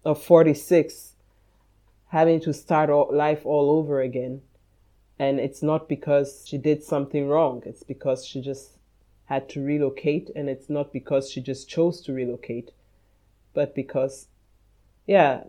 [0.04, 1.14] of 46
[2.10, 4.42] having to start life all over again.
[5.20, 7.64] And it's not because she did something wrong.
[7.66, 8.78] It's because she just
[9.26, 10.30] had to relocate.
[10.36, 12.72] And it's not because she just chose to relocate,
[13.54, 14.28] but because,
[15.08, 15.46] yeah,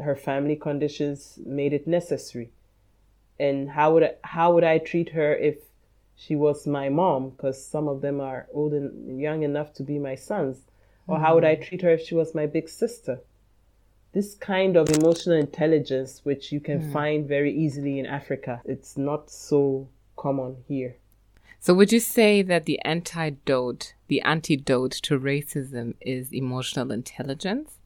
[0.00, 2.50] her family conditions made it necessary.
[3.38, 5.58] And how would I, how would I treat her if
[6.16, 7.30] she was my mom?
[7.30, 10.58] Because some of them are old and young enough to be my sons.
[11.06, 11.62] Or how would I mm.
[11.66, 13.20] treat her if she was my big sister?
[14.14, 16.92] This kind of emotional intelligence, which you can mm.
[16.92, 20.96] find very easily in Africa, it's not so common here.
[21.58, 27.78] So, would you say that the antidote, the antidote to racism, is emotional intelligence?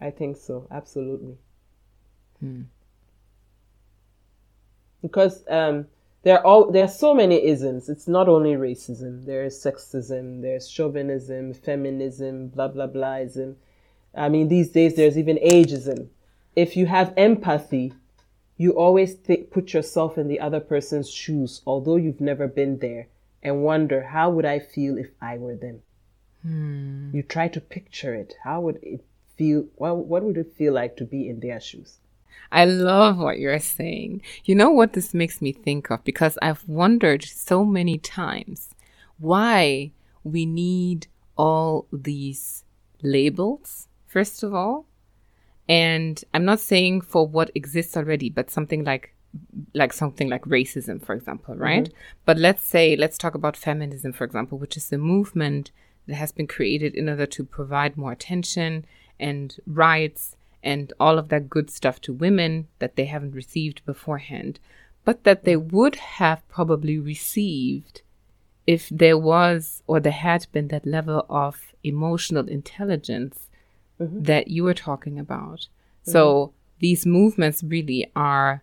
[0.00, 1.36] I think so, absolutely.
[2.40, 2.62] Hmm.
[5.02, 5.86] Because um,
[6.22, 7.88] there are all there are so many isms.
[7.88, 9.26] It's not only racism.
[9.26, 10.40] There is sexism.
[10.40, 13.56] There's chauvinism, feminism, blah blah blahism.
[14.16, 16.08] I mean, these days there's even ageism.
[16.54, 17.92] If you have empathy,
[18.56, 23.08] you always th- put yourself in the other person's shoes, although you've never been there,
[23.42, 25.82] and wonder, how would I feel if I were them?
[26.42, 27.10] Hmm.
[27.12, 28.34] You try to picture it.
[28.44, 29.04] How would it
[29.36, 29.66] feel?
[29.76, 31.98] What, what would it feel like to be in their shoes?
[32.52, 34.22] I love what you're saying.
[34.44, 36.04] You know what this makes me think of?
[36.04, 38.70] Because I've wondered so many times
[39.18, 39.92] why
[40.22, 41.06] we need
[41.36, 42.64] all these
[43.02, 44.86] labels first of all.
[45.68, 49.10] And I'm not saying for what exists already, but something like
[49.74, 51.88] like something like racism, for example, right?
[51.88, 52.24] Mm-hmm.
[52.24, 55.72] But let's say, let's talk about feminism, for example, which is a movement
[56.06, 58.84] that has been created in order to provide more attention
[59.18, 64.60] and rights and all of that good stuff to women that they haven't received beforehand,
[65.04, 68.02] but that they would have probably received
[68.66, 73.43] if there was or there had been that level of emotional intelligence
[74.00, 74.22] mm-hmm.
[74.22, 75.60] that you were talking about.
[75.60, 76.10] Mm-hmm.
[76.10, 78.62] So these movements really are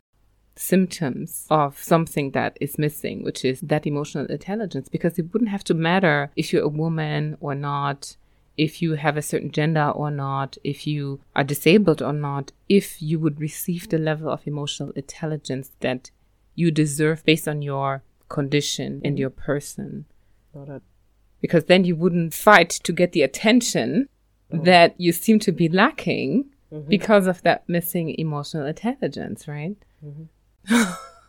[0.55, 5.63] symptoms of something that is missing, which is that emotional intelligence, because it wouldn't have
[5.63, 8.15] to matter if you're a woman or not,
[8.57, 13.01] if you have a certain gender or not, if you are disabled or not, if
[13.01, 16.11] you would receive the level of emotional intelligence that
[16.53, 19.05] you deserve based on your condition mm-hmm.
[19.07, 20.05] and your person.
[21.39, 24.09] Because then you wouldn't fight to get the attention
[24.51, 24.63] mm-hmm.
[24.65, 26.87] that you seem to be lacking mm-hmm.
[26.89, 29.77] because of that missing emotional intelligence, right?
[30.03, 30.23] Mm-hmm.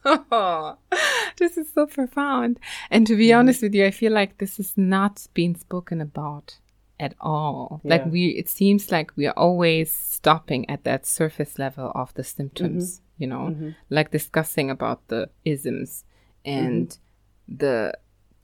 [1.37, 2.59] this is so profound.
[2.91, 3.39] And to be mm-hmm.
[3.39, 6.59] honest with you, I feel like this is not being spoken about
[6.99, 7.81] at all.
[7.85, 7.97] Yeah.
[7.97, 12.25] Like we, it seems like we are always stopping at that surface level of the
[12.25, 16.05] symptoms, you know, like discussing about the isms
[16.45, 16.97] and
[17.49, 17.93] the,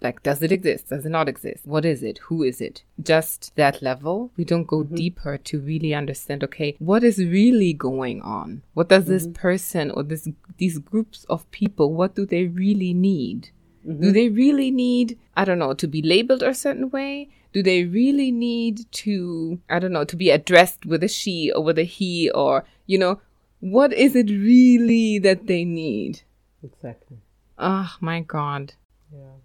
[0.00, 0.90] like, does it exist?
[0.90, 1.66] Does it not exist?
[1.66, 2.18] What is it?
[2.18, 2.82] Who is it?
[3.02, 4.30] Just that level.
[4.36, 4.94] We don't go mm-hmm.
[4.94, 8.62] deeper to really understand, okay, what is really going on?
[8.74, 9.32] What does this mm-hmm.
[9.32, 13.50] person or this, these groups of people, what do they really need?
[13.84, 14.12] Do mm-hmm.
[14.12, 17.30] they really need, I don't know, to be labeled a certain way?
[17.52, 21.64] Do they really need to, I don't know, to be addressed with a she or
[21.64, 23.20] with a he or, you know,
[23.60, 26.20] what is it really that they need?
[26.62, 27.18] Exactly.
[27.58, 28.74] Oh my God.
[29.12, 29.38] Yeah.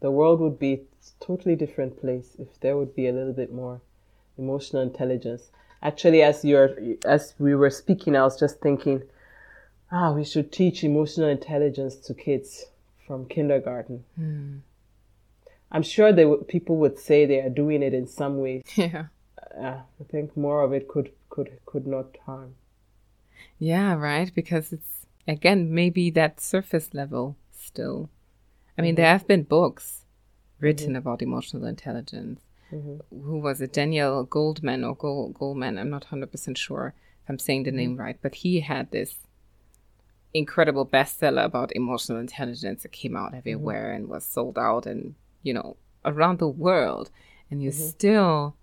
[0.00, 0.80] The world would be a
[1.24, 3.80] totally different place if there would be a little bit more
[4.38, 5.50] emotional intelligence.
[5.82, 9.02] Actually, as you're as we were speaking, I was just thinking,
[9.92, 12.66] ah, we should teach emotional intelligence to kids
[13.06, 14.04] from kindergarten.
[15.72, 18.64] I'm sure they would, people would say they are doing it in some ways.
[18.76, 19.06] Yeah.
[19.58, 22.54] Uh, I think more of it could could could not harm.
[23.58, 24.32] Yeah, right.
[24.32, 28.10] Because it's, again, maybe that surface level still.
[28.80, 30.06] I mean, there have been books
[30.58, 30.96] written mm-hmm.
[30.96, 32.40] about emotional intelligence.
[32.72, 33.20] Mm-hmm.
[33.22, 33.74] Who was it?
[33.74, 35.78] Daniel Goldman or Gold, Goldman?
[35.78, 38.00] I'm not 100% sure if I'm saying the name mm-hmm.
[38.00, 39.16] right, but he had this
[40.32, 45.52] incredible bestseller about emotional intelligence that came out everywhere and was sold out and, you
[45.52, 47.10] know, around the world.
[47.50, 48.56] And you still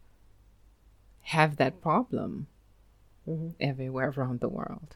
[1.22, 2.48] have that problem
[3.60, 4.96] everywhere around the world.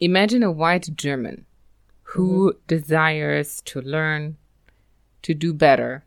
[0.00, 1.44] Imagine a white German
[2.02, 4.36] who desires to learn,
[5.22, 6.04] to do better,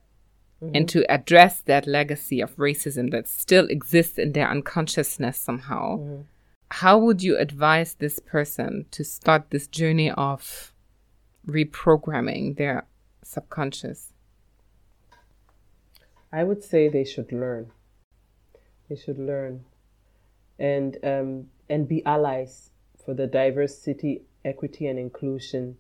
[0.74, 6.24] and to address that legacy of racism that still exists in their unconsciousness somehow.
[6.72, 10.74] How would you advise this person to start this journey of
[11.48, 12.88] reprogramming their
[13.24, 14.14] subconscious?
[16.32, 17.72] I would say they should learn.
[18.90, 19.66] They should learn,
[20.60, 22.72] and um, and be allies
[23.04, 25.78] for the diversity, equity, and inclusion,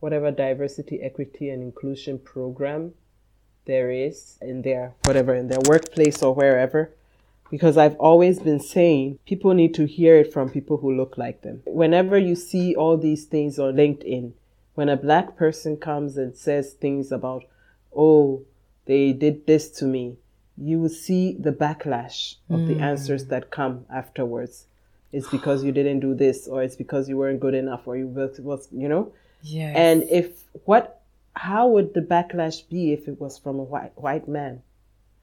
[0.00, 2.92] whatever diversity, equity, and inclusion program
[3.66, 6.90] there is in their whatever in their workplace or wherever.
[7.50, 11.42] Because I've always been saying people need to hear it from people who look like
[11.42, 11.62] them.
[11.66, 14.32] Whenever you see all these things on LinkedIn,
[14.74, 17.44] when a black person comes and says things about,
[17.94, 18.42] oh,
[18.86, 20.16] they did this to me,
[20.56, 22.82] you will see the backlash of the hmm.
[22.82, 24.66] answers that come afterwards.
[25.12, 28.06] It's because you didn't do this, or it's because you weren't good enough, or you
[28.06, 29.12] was you know.
[29.42, 29.74] Yes.
[29.76, 31.02] And if what,
[31.34, 34.62] how would the backlash be if it was from a white white man?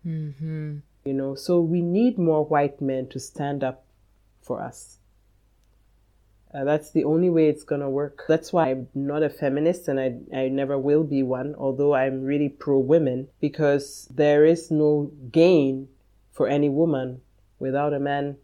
[0.05, 0.77] mm-hmm.
[1.05, 3.85] You know, so we need more white men to stand up
[4.41, 4.97] for us.
[6.53, 8.23] Uh, that's the only way it's gonna work.
[8.27, 11.55] That's why I'm not a feminist, and I I never will be one.
[11.55, 15.89] Although I'm really pro women, because there is no gain
[16.31, 17.21] for any woman
[17.59, 18.37] without a man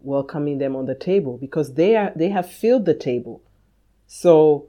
[0.00, 3.40] welcoming them on the table, because they are they have filled the table.
[4.06, 4.68] So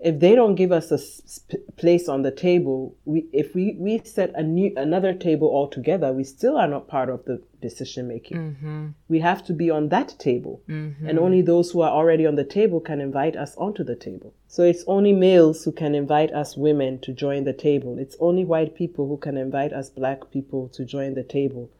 [0.00, 4.00] if they don't give us a sp- place on the table, we if we we
[4.04, 8.36] set a new another table altogether, we still are not part of the decision making.
[8.36, 8.86] Mm-hmm.
[9.08, 11.08] We have to be on that table, mm-hmm.
[11.08, 14.32] and only those who are already on the table can invite us onto the table.
[14.46, 17.98] So it's only males who can invite us women to join the table.
[17.98, 21.70] It's only white people who can invite us black people to join the table.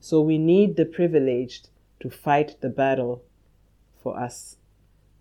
[0.00, 1.68] So we need the privileged
[2.00, 3.22] to fight the battle
[4.02, 4.56] for us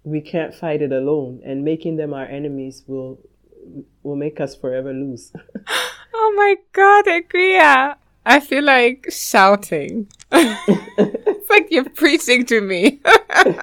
[0.05, 3.19] we can't fight it alone and making them our enemies will
[4.03, 5.33] will make us forever lose
[6.17, 7.95] Oh my god, Akua.
[8.25, 10.07] I feel like shouting.
[10.31, 12.99] it's like you're preaching to me.
[13.05, 13.59] I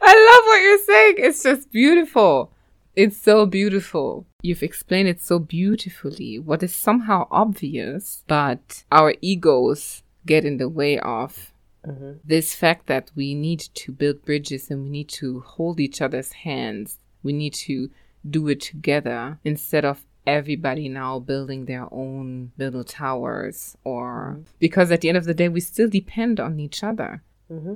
[0.00, 1.14] love what you're saying.
[1.18, 2.52] It's just beautiful.
[2.94, 4.26] It's so beautiful.
[4.42, 6.38] You've explained it so beautifully.
[6.38, 11.52] What is somehow obvious, but our egos get in the way of
[11.86, 12.12] Mm-hmm.
[12.24, 16.32] this fact that we need to build bridges and we need to hold each other's
[16.32, 16.98] hands.
[17.22, 17.90] We need to
[18.28, 24.42] do it together instead of everybody now building their own little towers or mm-hmm.
[24.58, 27.22] because at the end of the day we still depend on each other.
[27.50, 27.74] Mm-hmm.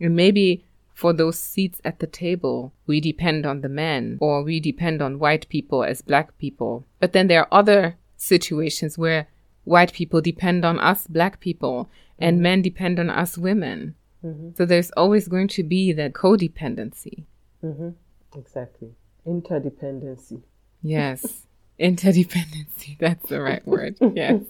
[0.00, 4.60] And maybe for those seats at the table we depend on the men or we
[4.60, 6.86] depend on white people as black people.
[6.98, 9.28] But then there are other situations where
[9.64, 11.90] white people depend on us black people
[12.22, 13.94] and men depend on us women
[14.24, 14.50] mm-hmm.
[14.54, 17.24] so there's always going to be that codependency
[17.62, 17.90] mm-hmm.
[18.36, 18.90] exactly
[19.26, 20.42] interdependency
[20.82, 21.46] Yes.
[21.80, 22.98] Interdependency.
[22.98, 23.96] That's the right word.
[24.14, 24.42] Yes.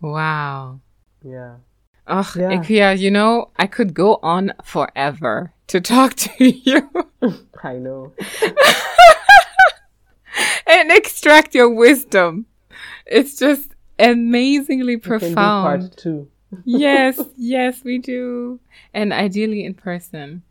[0.00, 0.80] Wow.
[1.22, 1.56] yeah
[2.06, 2.50] Oh, Yeah.
[2.52, 6.90] Akua, you know, I could go on forever to talk to you
[7.62, 8.12] i know
[10.66, 12.46] and extract your wisdom.
[13.06, 15.34] It's just amazingly profound.
[15.36, 16.28] part two.
[16.64, 18.60] yes, yes, we do.
[18.92, 20.42] And ideally in person.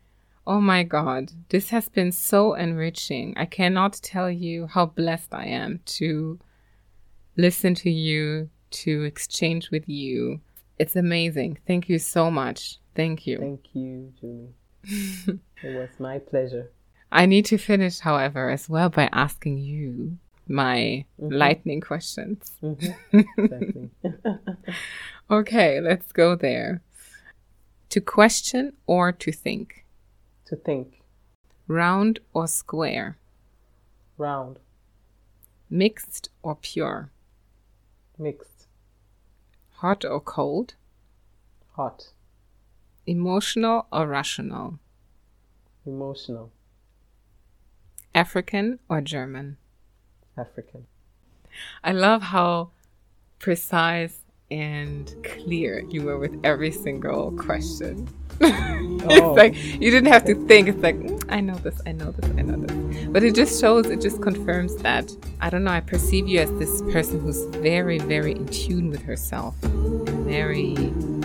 [0.46, 3.34] Oh my God, this has been so enriching.
[3.36, 6.38] I cannot tell you how blessed I am to
[7.36, 10.40] listen to you, to exchange with you.
[10.78, 11.58] It's amazing.
[11.66, 12.78] Thank you so much.
[12.96, 13.38] Thank you.
[13.38, 14.54] Thank you, Julie.
[15.62, 16.70] it was my pleasure.
[17.12, 20.18] I need to finish, however, as well by asking you
[20.50, 21.32] my mm-hmm.
[21.32, 22.52] lightning questions.
[22.60, 23.20] Mm-hmm.
[23.38, 23.90] Exactly.
[25.30, 26.82] okay, let's go there.
[27.90, 29.86] To question or to think?
[30.46, 31.02] To think.
[31.68, 33.16] Round or square?
[34.18, 34.58] Round.
[35.70, 37.10] Mixed or pure?
[38.18, 38.66] Mixed.
[39.76, 40.74] Hot or cold?
[41.76, 42.08] Hot.
[43.06, 44.80] Emotional or rational?
[45.86, 46.50] Emotional.
[48.14, 49.56] African or German?
[50.40, 50.86] African.
[51.84, 52.70] I love how
[53.38, 54.16] precise
[54.50, 58.08] and clear you were with every single question.
[58.42, 59.06] oh.
[59.10, 60.68] it's like you didn't have to think.
[60.68, 63.06] It's like mm, I know this, I know this, I know this.
[63.08, 65.72] But it just shows, it just confirms that I don't know.
[65.72, 70.74] I perceive you as this person who's very, very in tune with herself, and very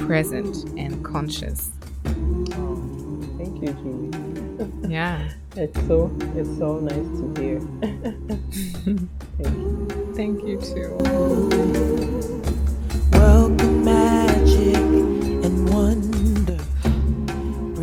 [0.05, 1.71] present and conscious.
[2.05, 4.91] Oh, thank you, Julie.
[4.93, 5.29] yeah.
[5.57, 7.59] It's so it's so nice to hear.
[9.37, 10.13] Thank you.
[10.13, 10.97] Thank you too.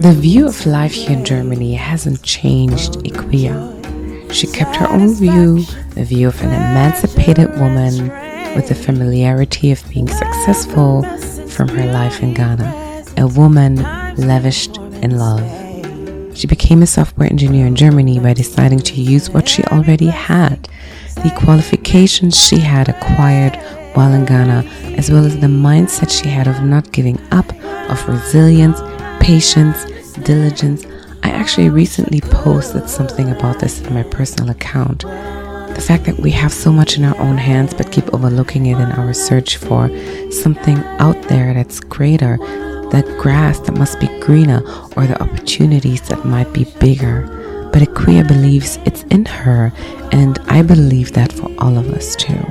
[0.02, 4.32] The view of life here in Germany hasn't changed Akua.
[4.32, 5.62] She kept her own view,
[5.94, 8.08] the view of an emancipated woman
[8.54, 11.04] with the familiarity of being successful
[11.48, 13.76] from her life in Ghana, a woman
[14.16, 15.71] lavished in love.
[16.34, 20.68] She became a software engineer in Germany by deciding to use what she already had,
[21.16, 23.56] the qualifications she had acquired
[23.94, 24.64] while in Ghana,
[24.96, 27.52] as well as the mindset she had of not giving up,
[27.90, 28.80] of resilience,
[29.20, 29.84] patience,
[30.24, 30.86] diligence.
[31.22, 35.02] I actually recently posted something about this in my personal account.
[35.02, 38.78] The fact that we have so much in our own hands but keep overlooking it
[38.78, 39.90] in our search for
[40.30, 42.38] something out there that's greater
[42.92, 44.60] that grass that must be greener
[44.96, 47.26] or the opportunities that might be bigger.
[47.72, 49.72] But Akua believes it's in her,
[50.12, 52.44] and I believe that for all of us too.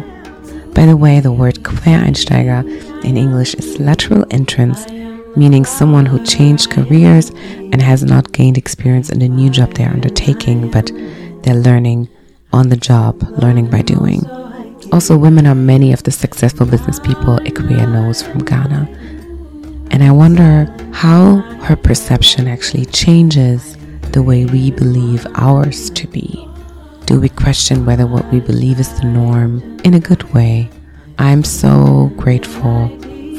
[0.74, 2.66] By the way, the word Quereinsteiger
[3.06, 4.90] in English is lateral entrance,
[5.36, 9.90] meaning someone who changed careers and has not gained experience in the new job they're
[9.90, 10.92] undertaking, but
[11.44, 12.10] they're learning
[12.52, 14.26] on the job, learning by doing.
[14.92, 19.01] Also, women are many of the successful business people Akua knows from Ghana.
[19.92, 23.78] And I wonder how her perception actually changes
[24.14, 26.48] the way we believe ours to be.
[27.06, 30.70] Do we question whether what we believe is the norm in a good way?
[31.20, 32.90] I'm so grateful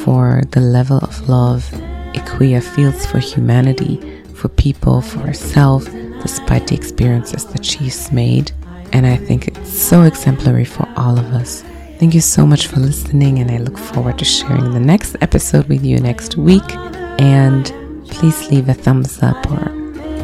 [0.04, 1.70] for the level of love
[2.14, 3.98] Akua feels for humanity,
[4.34, 5.84] for people, for herself,
[6.20, 8.52] despite the experiences that she's made.
[8.92, 11.64] And I think it's so exemplary for all of us.
[12.02, 15.68] Thank you so much for listening, and I look forward to sharing the next episode
[15.68, 16.68] with you next week.
[17.20, 17.66] And
[18.08, 19.68] please leave a thumbs up or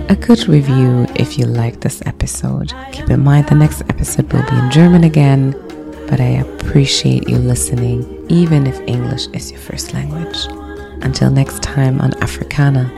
[0.08, 2.72] a good review if you like this episode.
[2.90, 5.52] Keep in mind the next episode will be in German again,
[6.08, 10.46] but I appreciate you listening, even if English is your first language.
[11.02, 12.90] Until next time on Afrikanah.